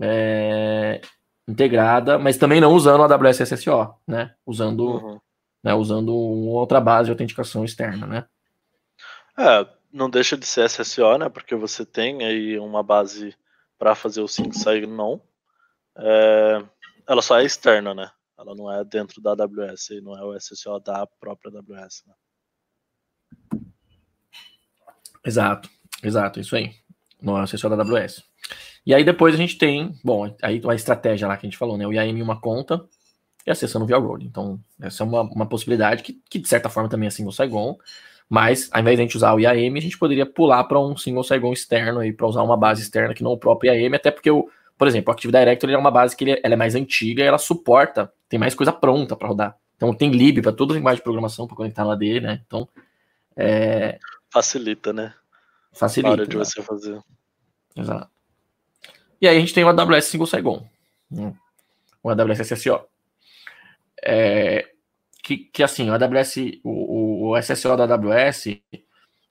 é, 0.00 1.00
integrada, 1.46 2.18
mas 2.18 2.36
também 2.36 2.60
não 2.60 2.72
usando 2.72 3.00
o 3.00 3.04
AWS 3.04 3.40
SSO, 3.40 3.94
né? 4.06 4.34
Usando, 4.46 4.84
uhum. 4.84 5.20
né, 5.62 5.74
usando 5.74 6.14
outra 6.14 6.80
base 6.80 7.06
de 7.06 7.10
autenticação 7.10 7.64
externa, 7.64 8.06
né? 8.06 8.26
É, 9.38 9.66
não 9.92 10.08
deixa 10.08 10.36
de 10.36 10.46
ser 10.46 10.68
SSO, 10.68 11.18
né? 11.18 11.28
Porque 11.28 11.54
você 11.54 11.84
tem 11.84 12.24
aí 12.24 12.58
uma 12.58 12.82
base 12.82 13.36
para 13.78 13.94
fazer 13.94 14.20
o 14.20 14.28
sync 14.28 14.56
sair 14.56 14.86
não. 14.86 15.20
É, 15.96 16.64
ela 17.06 17.22
só 17.22 17.38
é 17.38 17.44
externa, 17.44 17.94
né? 17.94 18.10
Ela 18.38 18.54
não 18.54 18.70
é 18.72 18.84
dentro 18.84 19.20
da 19.20 19.30
AWS, 19.30 19.90
e 19.90 20.00
não 20.00 20.16
é 20.16 20.24
o 20.24 20.38
SSO 20.38 20.80
da 20.80 21.06
própria 21.06 21.50
AWS. 21.50 22.04
Né? 22.06 22.14
Exato, 25.24 25.68
exato, 26.02 26.40
isso 26.40 26.56
aí. 26.56 26.74
Não 27.20 27.38
é 27.38 27.42
o 27.42 27.46
SSO 27.46 27.68
da 27.68 27.76
AWS. 27.76 28.22
E 28.86 28.94
aí 28.94 29.04
depois 29.04 29.34
a 29.34 29.38
gente 29.38 29.56
tem, 29.56 29.94
bom, 30.04 30.34
aí 30.42 30.60
a 30.66 30.74
estratégia 30.74 31.26
lá 31.26 31.36
que 31.36 31.46
a 31.46 31.48
gente 31.48 31.58
falou, 31.58 31.78
né? 31.78 31.86
O 31.86 31.92
IAM 31.92 32.18
em 32.18 32.22
uma 32.22 32.40
conta 32.40 32.84
e 33.46 33.50
acessando 33.50 33.86
via 33.86 33.96
road. 33.96 34.24
Então, 34.26 34.58
essa 34.80 35.02
é 35.02 35.06
uma, 35.06 35.22
uma 35.22 35.46
possibilidade 35.46 36.02
que, 36.02 36.20
que, 36.28 36.38
de 36.38 36.48
certa 36.48 36.68
forma, 36.68 36.88
também 36.88 37.06
é 37.06 37.10
single 37.10 37.32
Saigon. 37.32 37.78
Mas, 38.28 38.68
ao 38.72 38.80
invés 38.80 38.96
de 38.96 39.02
a 39.02 39.04
gente 39.04 39.16
usar 39.16 39.34
o 39.34 39.40
IAM, 39.40 39.76
a 39.76 39.80
gente 39.80 39.98
poderia 39.98 40.24
pular 40.24 40.64
para 40.64 40.80
um 40.80 40.96
single 40.96 41.22
Saigon 41.22 41.52
externo 41.52 42.00
aí, 42.00 42.12
para 42.12 42.26
usar 42.26 42.42
uma 42.42 42.56
base 42.56 42.82
externa 42.82 43.14
que 43.14 43.22
não 43.22 43.32
o 43.32 43.38
próprio 43.38 43.72
IAM, 43.72 43.94
até 43.94 44.10
porque, 44.10 44.30
o, 44.30 44.48
por 44.78 44.88
exemplo, 44.88 45.10
o 45.10 45.12
Active 45.12 45.32
Directory 45.32 45.74
é 45.74 45.78
uma 45.78 45.90
base 45.90 46.16
que 46.16 46.24
ele, 46.24 46.40
ela 46.42 46.54
é 46.54 46.56
mais 46.56 46.74
antiga 46.74 47.22
e 47.22 47.26
ela 47.26 47.38
suporta, 47.38 48.10
tem 48.28 48.38
mais 48.38 48.54
coisa 48.54 48.72
pronta 48.72 49.14
para 49.14 49.28
rodar. 49.28 49.58
Então, 49.76 49.92
tem 49.92 50.10
lib 50.10 50.40
para 50.40 50.52
toda 50.52 50.74
linguagem 50.74 50.98
de 50.98 51.04
programação 51.04 51.46
para 51.46 51.56
conectar 51.56 51.84
lá 51.84 51.94
dele, 51.94 52.20
né? 52.20 52.42
Então, 52.46 52.66
é... 53.36 53.98
Facilita, 54.30 54.92
né? 54.92 55.14
Facilita. 55.72 56.12
hora 56.12 56.26
de 56.26 56.36
você 56.36 56.62
fazer. 56.62 56.98
Exato. 57.76 58.13
E 59.24 59.26
aí 59.26 59.38
a 59.38 59.40
gente 59.40 59.54
tem 59.54 59.64
o 59.64 59.68
AWS 59.70 60.04
Single 60.04 60.26
Saigon, 60.26 60.68
né? 61.10 61.32
o 62.02 62.10
AWS 62.10 62.40
SSO. 62.40 62.78
É, 64.04 64.68
que, 65.22 65.38
que 65.38 65.62
assim, 65.62 65.88
o 65.88 65.94
AWS, 65.94 66.36
o, 66.62 67.30
o 67.30 67.38
SSO 67.38 67.74
da 67.74 67.84
AWS, 67.84 68.60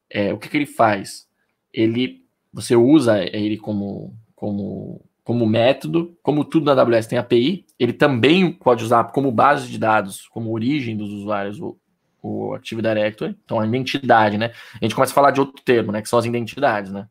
é, 0.10 0.34
o 0.34 0.40
que, 0.40 0.50
que 0.50 0.58
ele 0.58 0.66
faz? 0.66 1.28
Ele, 1.72 2.26
você 2.52 2.76
usa 2.76 3.24
ele 3.24 3.56
como, 3.56 4.18
como, 4.36 5.06
como 5.24 5.46
método, 5.46 6.18
como 6.24 6.44
tudo 6.44 6.74
na 6.74 6.82
AWS 6.82 7.06
tem 7.06 7.20
API, 7.20 7.64
ele 7.78 7.94
também 7.94 8.52
pode 8.52 8.84
usar 8.84 9.04
como 9.12 9.32
base 9.32 9.68
de 9.70 9.78
dados, 9.78 10.28
como 10.28 10.52
origem 10.52 10.98
dos 10.98 11.12
usuários, 11.12 11.60
o, 11.60 11.78
o 12.20 12.56
Active 12.56 12.82
Directory, 12.82 13.38
então 13.46 13.60
a 13.60 13.68
identidade, 13.68 14.40
né? 14.40 14.54
A 14.74 14.86
gente 14.86 14.96
começa 14.96 15.12
a 15.12 15.16
falar 15.16 15.30
de 15.30 15.40
outro 15.40 15.64
termo, 15.64 15.92
né? 15.92 16.02
Que 16.02 16.10
são 16.10 16.18
as 16.18 16.26
identidades, 16.26 16.92
né? 16.92 17.08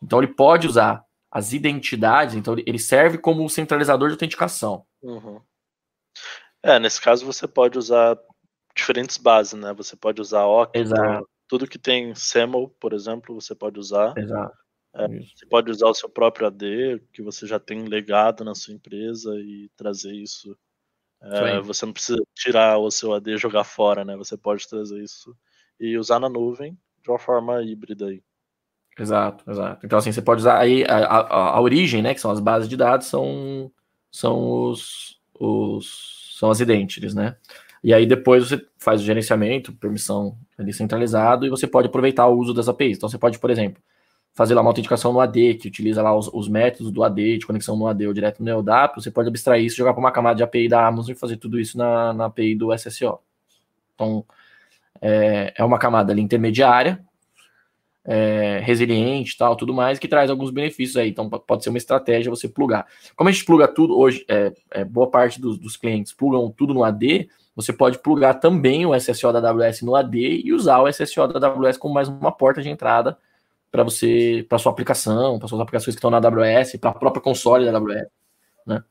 Então 0.00 0.20
ele 0.20 0.32
pode 0.32 0.68
usar 0.68 1.04
as 1.34 1.52
identidades, 1.52 2.36
então 2.36 2.54
ele 2.64 2.78
serve 2.78 3.18
como 3.18 3.50
centralizador 3.50 4.08
de 4.08 4.14
autenticação. 4.14 4.86
Uhum. 5.02 5.40
É, 6.62 6.78
nesse 6.78 7.00
caso 7.00 7.26
você 7.26 7.48
pode 7.48 7.76
usar 7.76 8.16
diferentes 8.74 9.18
bases, 9.18 9.54
né? 9.54 9.72
Você 9.74 9.96
pode 9.96 10.20
usar 10.20 10.44
Exato. 10.72 11.28
tudo 11.48 11.66
que 11.66 11.78
tem 11.78 12.14
SAML, 12.14 12.68
por 12.78 12.92
exemplo, 12.92 13.34
você 13.34 13.52
pode 13.52 13.80
usar. 13.80 14.16
Exato. 14.16 14.56
É, 14.94 15.08
você 15.08 15.44
pode 15.50 15.72
usar 15.72 15.88
o 15.88 15.94
seu 15.94 16.08
próprio 16.08 16.46
AD, 16.46 17.02
que 17.12 17.20
você 17.20 17.48
já 17.48 17.58
tem 17.58 17.82
legado 17.82 18.44
na 18.44 18.54
sua 18.54 18.72
empresa 18.72 19.34
e 19.34 19.68
trazer 19.76 20.12
isso. 20.14 20.56
É, 21.20 21.60
você 21.60 21.84
não 21.84 21.92
precisa 21.92 22.22
tirar 22.32 22.78
o 22.78 22.88
seu 22.92 23.12
AD 23.12 23.32
e 23.32 23.38
jogar 23.38 23.64
fora, 23.64 24.04
né? 24.04 24.16
Você 24.16 24.36
pode 24.36 24.68
trazer 24.68 25.02
isso 25.02 25.36
e 25.80 25.98
usar 25.98 26.20
na 26.20 26.28
nuvem 26.28 26.78
de 27.02 27.10
uma 27.10 27.18
forma 27.18 27.60
híbrida 27.60 28.06
aí. 28.06 28.22
Exato, 28.98 29.50
exato. 29.50 29.84
Então, 29.84 29.98
assim, 29.98 30.12
você 30.12 30.22
pode 30.22 30.40
usar 30.40 30.58
aí 30.58 30.84
a, 30.84 30.96
a, 30.96 31.56
a, 31.56 31.60
origem, 31.60 32.00
né? 32.00 32.14
Que 32.14 32.20
são 32.20 32.30
as 32.30 32.40
bases 32.40 32.68
de 32.68 32.76
dados, 32.76 33.08
são, 33.08 33.70
são 34.10 34.62
os, 34.70 35.20
os 35.38 36.36
são 36.38 36.50
as 36.50 36.60
identities, 36.60 37.14
né? 37.14 37.36
E 37.82 37.92
aí 37.92 38.06
depois 38.06 38.48
você 38.48 38.64
faz 38.78 39.00
o 39.00 39.04
gerenciamento, 39.04 39.72
permissão 39.72 40.38
ali 40.58 40.72
centralizado, 40.72 41.46
e 41.46 41.50
você 41.50 41.66
pode 41.66 41.88
aproveitar 41.88 42.26
o 42.26 42.38
uso 42.38 42.54
das 42.54 42.68
APIs. 42.68 42.96
Então 42.96 43.08
você 43.08 43.18
pode, 43.18 43.38
por 43.38 43.50
exemplo, 43.50 43.82
fazer 44.34 44.54
lá 44.54 44.60
uma 44.62 44.70
autenticação 44.70 45.12
no 45.12 45.20
AD, 45.20 45.54
que 45.54 45.68
utiliza 45.68 46.02
lá 46.02 46.16
os, 46.16 46.28
os 46.32 46.48
métodos 46.48 46.90
do 46.92 47.04
AD, 47.04 47.38
de 47.38 47.46
conexão 47.46 47.76
no 47.76 47.86
AD 47.86 48.06
ou 48.06 48.12
direto 48.12 48.42
no 48.42 48.48
EODAP, 48.50 48.96
você 48.96 49.10
pode 49.10 49.28
abstrair 49.28 49.64
isso, 49.64 49.76
jogar 49.76 49.92
para 49.92 50.00
uma 50.00 50.12
camada 50.12 50.36
de 50.36 50.42
API 50.42 50.68
da 50.68 50.86
Amazon 50.86 51.12
e 51.12 51.14
fazer 51.14 51.36
tudo 51.36 51.58
isso 51.60 51.78
na, 51.78 52.12
na 52.12 52.26
API 52.26 52.54
do 52.54 52.72
SSO. 52.74 53.20
Então, 53.94 54.24
é, 55.00 55.54
é 55.56 55.64
uma 55.64 55.78
camada 55.78 56.12
ali 56.12 56.20
intermediária, 56.20 57.04
é, 58.04 58.60
resiliente 58.62 59.36
tal, 59.36 59.56
tudo 59.56 59.72
mais, 59.72 59.98
que 59.98 60.06
traz 60.06 60.30
alguns 60.30 60.50
benefícios 60.50 60.96
aí. 60.96 61.08
Então 61.08 61.28
pode 61.28 61.62
ser 61.62 61.70
uma 61.70 61.78
estratégia 61.78 62.30
você 62.30 62.48
plugar. 62.48 62.86
Como 63.16 63.28
a 63.28 63.32
gente 63.32 63.44
pluga 63.44 63.66
tudo 63.66 63.98
hoje, 63.98 64.24
é, 64.28 64.52
é, 64.70 64.84
boa 64.84 65.10
parte 65.10 65.40
dos, 65.40 65.58
dos, 65.58 65.76
clientes 65.76 66.12
plugam 66.12 66.50
tudo 66.50 66.74
no 66.74 66.84
AD, 66.84 67.28
você 67.56 67.72
pode 67.72 67.98
plugar 67.98 68.34
também 68.34 68.84
o 68.84 68.94
SSO 68.94 69.32
da 69.32 69.48
AWS 69.48 69.82
no 69.82 69.94
AD 69.94 70.18
e 70.44 70.52
usar 70.52 70.80
o 70.80 70.88
SSO 70.88 71.28
da 71.28 71.48
AWS 71.48 71.76
como 71.76 71.94
mais 71.94 72.08
uma 72.08 72.32
porta 72.32 72.60
de 72.60 72.68
entrada 72.68 73.16
para 73.70 73.82
você, 73.82 74.44
para 74.48 74.58
sua 74.58 74.72
aplicação, 74.72 75.38
para 75.38 75.48
suas 75.48 75.60
aplicações 75.60 75.94
que 75.94 75.98
estão 75.98 76.10
na 76.10 76.18
AWS, 76.18 76.76
para 76.76 76.90
a 76.90 76.94
própria 76.94 77.22
console 77.22 77.64
da 77.64 77.76
AWS, 77.76 78.06
né? 78.66 78.84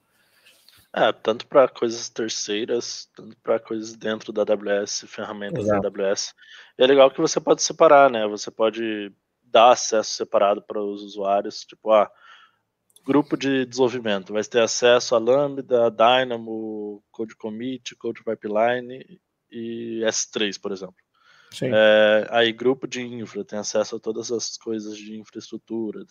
É, 0.96 1.12
tanto 1.12 1.48
para 1.48 1.68
coisas 1.68 2.08
terceiras, 2.08 3.10
tanto 3.16 3.36
para 3.38 3.60
coisas 3.60 3.96
dentro 3.96 4.32
da 4.32 4.44
AWS, 4.44 5.06
ferramentas 5.08 5.64
Exato. 5.64 5.82
da 5.82 5.88
AWS. 5.88 6.36
E 6.78 6.84
é 6.84 6.88
legal 6.88 7.10
que 7.10 7.20
você 7.20 7.40
pode 7.40 7.64
separar, 7.64 8.12
né? 8.12 8.28
Você 8.28 8.52
pode 8.52 9.12
dar 9.42 9.72
acesso 9.72 10.12
separado 10.12 10.62
para 10.62 10.80
os 10.80 11.02
usuários, 11.02 11.62
tipo, 11.62 11.92
ah, 11.92 12.12
grupo 13.04 13.36
de 13.36 13.66
desenvolvimento 13.66 14.34
vai 14.34 14.44
ter 14.44 14.62
acesso 14.62 15.16
a 15.16 15.20
Lambda, 15.20 15.92
Dynamo, 15.92 17.04
Code 17.12 17.36
Commit, 17.36 17.96
Code 17.96 18.24
Pipeline 18.24 19.20
e 19.52 20.02
S3, 20.06 20.60
por 20.60 20.72
exemplo. 20.72 20.96
É, 21.62 22.28
aí 22.32 22.52
grupo 22.52 22.88
de 22.88 23.02
infra 23.02 23.44
tem 23.44 23.60
acesso 23.60 23.96
a 23.96 24.00
todas 24.00 24.32
as 24.32 24.58
coisas 24.58 24.98
de 24.98 25.20
infraestrutura, 25.20 26.04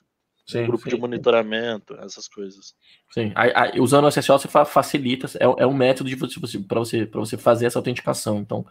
Sim, 0.44 0.66
grupo 0.66 0.82
sim, 0.82 0.90
de 0.90 1.00
monitoramento, 1.00 1.94
essas 2.00 2.26
coisas. 2.26 2.74
Sim, 3.10 3.32
aí, 3.34 3.52
aí, 3.54 3.80
usando 3.80 4.04
o 4.04 4.08
SSO 4.08 4.38
você 4.38 4.48
facilita, 4.48 5.26
é, 5.38 5.44
é 5.44 5.66
um 5.66 5.74
método 5.74 6.10
de 6.10 6.16
você 6.16 6.58
para 6.58 6.80
você 6.80 7.06
para 7.06 7.20
você 7.20 7.36
fazer 7.36 7.66
essa 7.66 7.78
autenticação. 7.78 8.38
Então, 8.38 8.66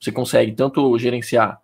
você 0.00 0.10
consegue 0.10 0.52
tanto 0.52 0.98
gerenciar 0.98 1.60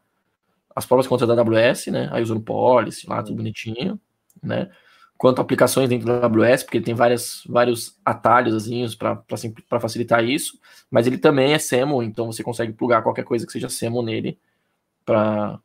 as 0.74 0.86
próprias 0.86 1.08
contas 1.08 1.26
da 1.26 1.34
AWS, 1.34 1.88
né? 1.88 2.08
Aí 2.12 2.22
usando 2.22 2.40
policy 2.40 3.08
lá, 3.08 3.20
tudo 3.22 3.36
bonitinho, 3.36 4.00
né? 4.40 4.70
Quanto 5.16 5.40
aplicações 5.40 5.88
dentro 5.88 6.06
da 6.06 6.24
AWS, 6.26 6.62
porque 6.62 6.78
ele 6.78 6.84
tem 6.84 6.94
várias, 6.94 7.42
vários 7.48 7.98
atalhos 8.04 8.94
para 8.94 9.80
facilitar 9.80 10.24
isso, 10.24 10.56
mas 10.88 11.08
ele 11.08 11.18
também 11.18 11.52
é 11.52 11.58
SEMO, 11.58 12.00
então 12.04 12.26
você 12.26 12.44
consegue 12.44 12.72
plugar 12.72 13.02
qualquer 13.02 13.24
coisa 13.24 13.44
que 13.44 13.50
seja 13.50 13.68
SEMO 13.68 14.00
nele 14.00 14.38
para 15.04 15.58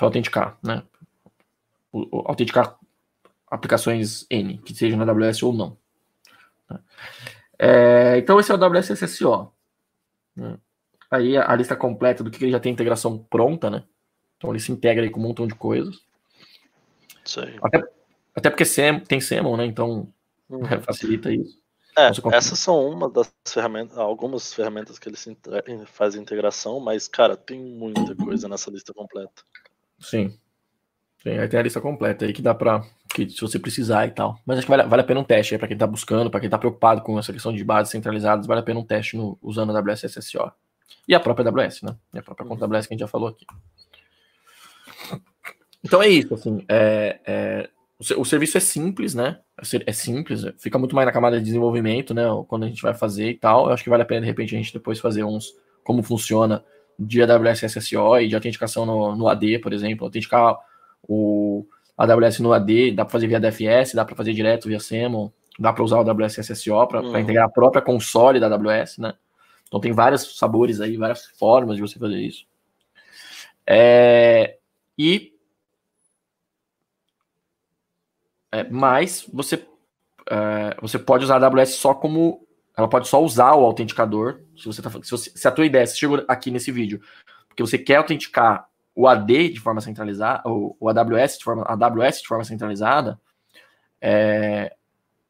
autenticar, 0.00 0.58
né? 0.60 0.82
Autenticar 2.24 2.78
aplicações 3.48 4.26
N, 4.30 4.58
que 4.58 4.74
seja 4.74 4.96
na 4.96 5.04
AWS 5.04 5.42
ou 5.42 5.52
não. 5.52 5.76
Tá? 6.66 6.80
É, 7.58 8.18
então, 8.18 8.38
esse 8.38 8.50
é 8.50 8.54
o 8.54 8.62
AWS 8.62 8.90
SSO. 8.90 9.52
Né? 10.34 10.58
Aí 11.10 11.36
a, 11.36 11.50
a, 11.50 11.56
lista 11.56 11.76
completa 11.76 12.22
do 12.22 12.30
que 12.30 12.44
ele 12.44 12.52
já 12.52 12.60
tem 12.60 12.72
integração 12.72 13.18
pronta, 13.18 13.70
né? 13.70 13.84
Então 14.36 14.50
ele 14.50 14.60
se 14.60 14.72
integra 14.72 15.02
aí 15.02 15.10
com 15.10 15.20
um 15.20 15.22
montão 15.22 15.46
de 15.46 15.54
coisas. 15.54 16.04
Até, 17.62 17.82
até 18.34 18.50
porque 18.50 18.64
SEM, 18.64 19.00
tem 19.00 19.20
SEMON, 19.20 19.56
né? 19.56 19.66
Então 19.66 20.12
uhum. 20.48 20.60
facilita 20.82 21.32
isso. 21.32 21.58
É, 21.98 22.10
então, 22.10 22.30
essas 22.30 22.58
são 22.58 22.86
uma 22.90 23.08
das 23.08 23.32
ferramentas, 23.48 23.96
algumas 23.96 24.52
ferramentas 24.52 24.98
que 24.98 25.08
ele 25.08 25.16
se 25.16 25.34
faz 25.86 26.14
integração, 26.14 26.78
mas, 26.78 27.08
cara, 27.08 27.38
tem 27.38 27.58
muita 27.58 28.14
coisa 28.14 28.46
nessa 28.50 28.70
lista 28.70 28.92
completa. 28.92 29.42
Sim. 29.98 30.38
Tem, 31.26 31.40
aí 31.40 31.48
tem 31.48 31.58
a 31.58 31.62
lista 31.64 31.80
completa 31.80 32.24
aí 32.24 32.32
que 32.32 32.40
dá 32.40 32.54
pra. 32.54 32.84
Que, 33.12 33.28
se 33.28 33.40
você 33.40 33.58
precisar 33.58 34.06
e 34.06 34.12
tal. 34.12 34.38
Mas 34.46 34.58
acho 34.58 34.66
que 34.66 34.70
vale, 34.70 34.84
vale 34.88 35.02
a 35.02 35.04
pena 35.04 35.18
um 35.18 35.24
teste 35.24 35.54
aí 35.54 35.58
pra 35.58 35.66
quem 35.66 35.76
tá 35.76 35.84
buscando, 35.84 36.30
pra 36.30 36.38
quem 36.38 36.48
tá 36.48 36.56
preocupado 36.56 37.02
com 37.02 37.18
essa 37.18 37.32
questão 37.32 37.52
de 37.52 37.64
bases 37.64 37.90
centralizadas, 37.90 38.46
vale 38.46 38.60
a 38.60 38.62
pena 38.62 38.78
um 38.78 38.84
teste 38.84 39.16
no, 39.16 39.36
usando 39.42 39.76
a 39.76 39.78
AWS 39.80 40.04
SSO. 40.04 40.52
E 41.08 41.16
a 41.16 41.18
própria 41.18 41.48
AWS, 41.48 41.82
né? 41.82 41.96
E 42.14 42.18
a 42.20 42.22
própria 42.22 42.46
conta 42.46 42.64
AWS 42.64 42.86
que 42.86 42.94
a 42.94 42.94
gente 42.94 43.00
já 43.00 43.08
falou 43.08 43.28
aqui. 43.28 43.44
Então 45.84 46.00
é 46.00 46.08
isso, 46.08 46.32
assim, 46.32 46.64
é, 46.68 47.18
é, 47.26 47.70
o, 48.16 48.24
serviço 48.24 48.56
é 48.56 48.60
simples, 48.60 49.12
né? 49.12 49.40
É 49.84 49.92
simples, 49.92 50.44
fica 50.58 50.78
muito 50.78 50.94
mais 50.94 51.06
na 51.06 51.12
camada 51.12 51.38
de 51.38 51.44
desenvolvimento, 51.44 52.14
né? 52.14 52.22
Quando 52.46 52.66
a 52.66 52.68
gente 52.68 52.82
vai 52.82 52.94
fazer 52.94 53.30
e 53.30 53.34
tal. 53.34 53.66
Eu 53.66 53.72
acho 53.72 53.82
que 53.82 53.90
vale 53.90 54.04
a 54.04 54.06
pena, 54.06 54.20
de 54.20 54.26
repente, 54.28 54.54
a 54.54 54.58
gente 54.58 54.72
depois 54.72 55.00
fazer 55.00 55.24
uns 55.24 55.52
como 55.82 56.04
funciona 56.04 56.64
de 56.96 57.20
AWS 57.20 57.64
SSO 57.64 58.16
e 58.20 58.28
de 58.28 58.34
autenticação 58.36 58.86
no, 58.86 59.16
no 59.16 59.28
AD, 59.28 59.58
por 59.58 59.72
exemplo. 59.72 60.04
Autenticar 60.04 60.56
o 61.02 61.66
AWS 61.96 62.40
no 62.40 62.52
AD, 62.52 62.92
dá 62.92 63.04
para 63.04 63.12
fazer 63.12 63.26
via 63.26 63.40
DFS, 63.40 63.94
dá 63.94 64.04
para 64.04 64.14
fazer 64.14 64.32
direto 64.32 64.68
via 64.68 64.80
SEMO, 64.80 65.32
dá 65.58 65.72
para 65.72 65.82
usar 65.82 66.00
o 66.00 66.08
AWS 66.08 66.38
SSO 66.38 66.86
para 66.86 67.00
uhum. 67.00 67.18
integrar 67.18 67.46
a 67.46 67.50
própria 67.50 67.82
console 67.82 68.38
da 68.38 68.46
AWS, 68.46 68.98
né? 68.98 69.14
Então 69.66 69.80
tem 69.80 69.92
vários 69.92 70.38
sabores 70.38 70.80
aí, 70.80 70.96
várias 70.96 71.26
formas 71.26 71.76
de 71.76 71.82
você 71.82 71.98
fazer 71.98 72.18
isso. 72.18 72.46
É, 73.66 74.58
e 74.96 75.32
é, 78.52 78.64
mas 78.70 79.28
você 79.32 79.66
é, 80.30 80.76
você 80.80 80.98
pode 80.98 81.24
usar 81.24 81.42
a 81.42 81.46
AWS 81.46 81.74
só 81.74 81.94
como 81.94 82.46
ela 82.76 82.88
pode 82.88 83.08
só 83.08 83.22
usar 83.22 83.54
o 83.54 83.64
autenticador 83.64 84.40
se 84.56 84.66
você 84.66 84.82
tá 84.82 84.90
se, 84.90 85.10
você, 85.10 85.30
se 85.34 85.48
a 85.48 85.50
tua 85.50 85.66
ideia 85.66 85.86
se 85.86 85.98
chegou 85.98 86.24
aqui 86.28 86.50
nesse 86.50 86.70
vídeo 86.70 87.00
porque 87.48 87.62
você 87.62 87.76
quer 87.76 87.96
autenticar 87.96 88.68
o 88.96 89.06
AD 89.06 89.50
de 89.50 89.60
forma 89.60 89.80
centralizada 89.80 90.42
o, 90.48 90.76
o 90.80 90.88
AWS 90.88 91.38
de 91.38 91.44
forma 91.44 91.62
AWS 91.64 92.22
de 92.22 92.26
forma 92.26 92.42
centralizada 92.42 93.20
é, 94.00 94.74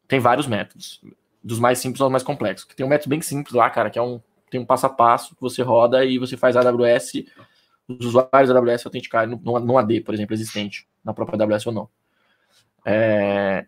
tem 0.08 0.18
vários 0.18 0.46
métodos 0.46 1.02
dos 1.44 1.58
mais 1.58 1.78
simples 1.78 2.00
aos 2.00 2.10
mais 2.10 2.22
complexos 2.22 2.66
tem 2.74 2.86
um 2.86 2.88
método 2.88 3.10
bem 3.10 3.20
simples 3.20 3.54
lá 3.54 3.68
cara 3.68 3.90
que 3.90 3.98
é 3.98 4.02
um 4.02 4.20
tem 4.50 4.60
um 4.60 4.64
passo 4.64 4.86
a 4.86 4.88
passo 4.88 5.34
que 5.34 5.40
você 5.42 5.60
roda 5.62 6.04
e 6.04 6.18
você 6.18 6.36
faz 6.36 6.56
a 6.56 6.60
AWS 6.60 7.24
os 7.88 8.06
usuários 8.06 8.52
da 8.52 8.58
AWS 8.58 8.84
autenticarem 8.84 9.40
no, 9.42 9.60
no 9.60 9.78
AD, 9.78 10.00
por 10.00 10.14
exemplo, 10.14 10.34
existente, 10.34 10.86
na 11.04 11.14
própria 11.14 11.42
AWS 11.42 11.66
ou 11.66 11.72
não. 11.72 11.88
É, 12.84 13.66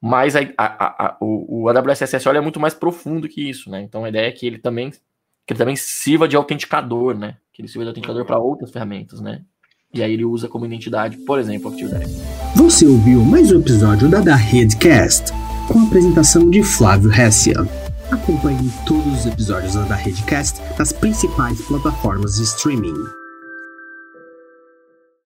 mas 0.00 0.34
a, 0.34 0.40
a, 0.56 1.06
a, 1.06 1.16
o, 1.20 1.62
o 1.64 1.68
AWS 1.68 2.02
SSO 2.02 2.30
é 2.30 2.40
muito 2.40 2.60
mais 2.60 2.74
profundo 2.74 3.28
que 3.28 3.48
isso, 3.48 3.70
né? 3.70 3.82
Então 3.82 4.04
a 4.04 4.08
ideia 4.08 4.28
é 4.28 4.32
que 4.32 4.46
ele 4.46 4.58
também 4.58 4.90
que 4.90 5.52
ele 5.52 5.58
também 5.58 5.76
sirva 5.76 6.28
de 6.28 6.36
autenticador, 6.36 7.18
né? 7.18 7.36
Que 7.52 7.60
ele 7.60 7.68
sirva 7.68 7.84
de 7.84 7.88
autenticador 7.90 8.24
para 8.24 8.38
outras 8.38 8.70
ferramentas, 8.70 9.20
né? 9.20 9.42
E 9.92 10.02
aí 10.02 10.14
ele 10.14 10.24
usa 10.24 10.48
como 10.48 10.64
identidade, 10.64 11.18
por 11.18 11.38
exemplo, 11.38 11.68
o 11.68 11.72
Active 11.72 11.90
Directory. 11.90 12.22
Você 12.56 12.86
ouviu 12.86 13.22
mais 13.22 13.52
um 13.52 13.60
episódio 13.60 14.08
da 14.08 14.20
Da 14.20 14.34
Redcast, 14.34 15.30
com 15.68 15.80
a 15.80 15.82
apresentação 15.82 16.48
de 16.48 16.62
Flávio 16.62 17.12
Hessia. 17.12 17.56
Acompanhe 18.10 18.70
todos 18.86 19.20
os 19.20 19.26
episódios 19.26 19.74
da 19.74 19.94
Redcast 19.94 20.60
nas 20.78 20.92
principais 20.92 21.60
plataformas 21.62 22.36
de 22.36 22.44
streaming. 22.44 23.21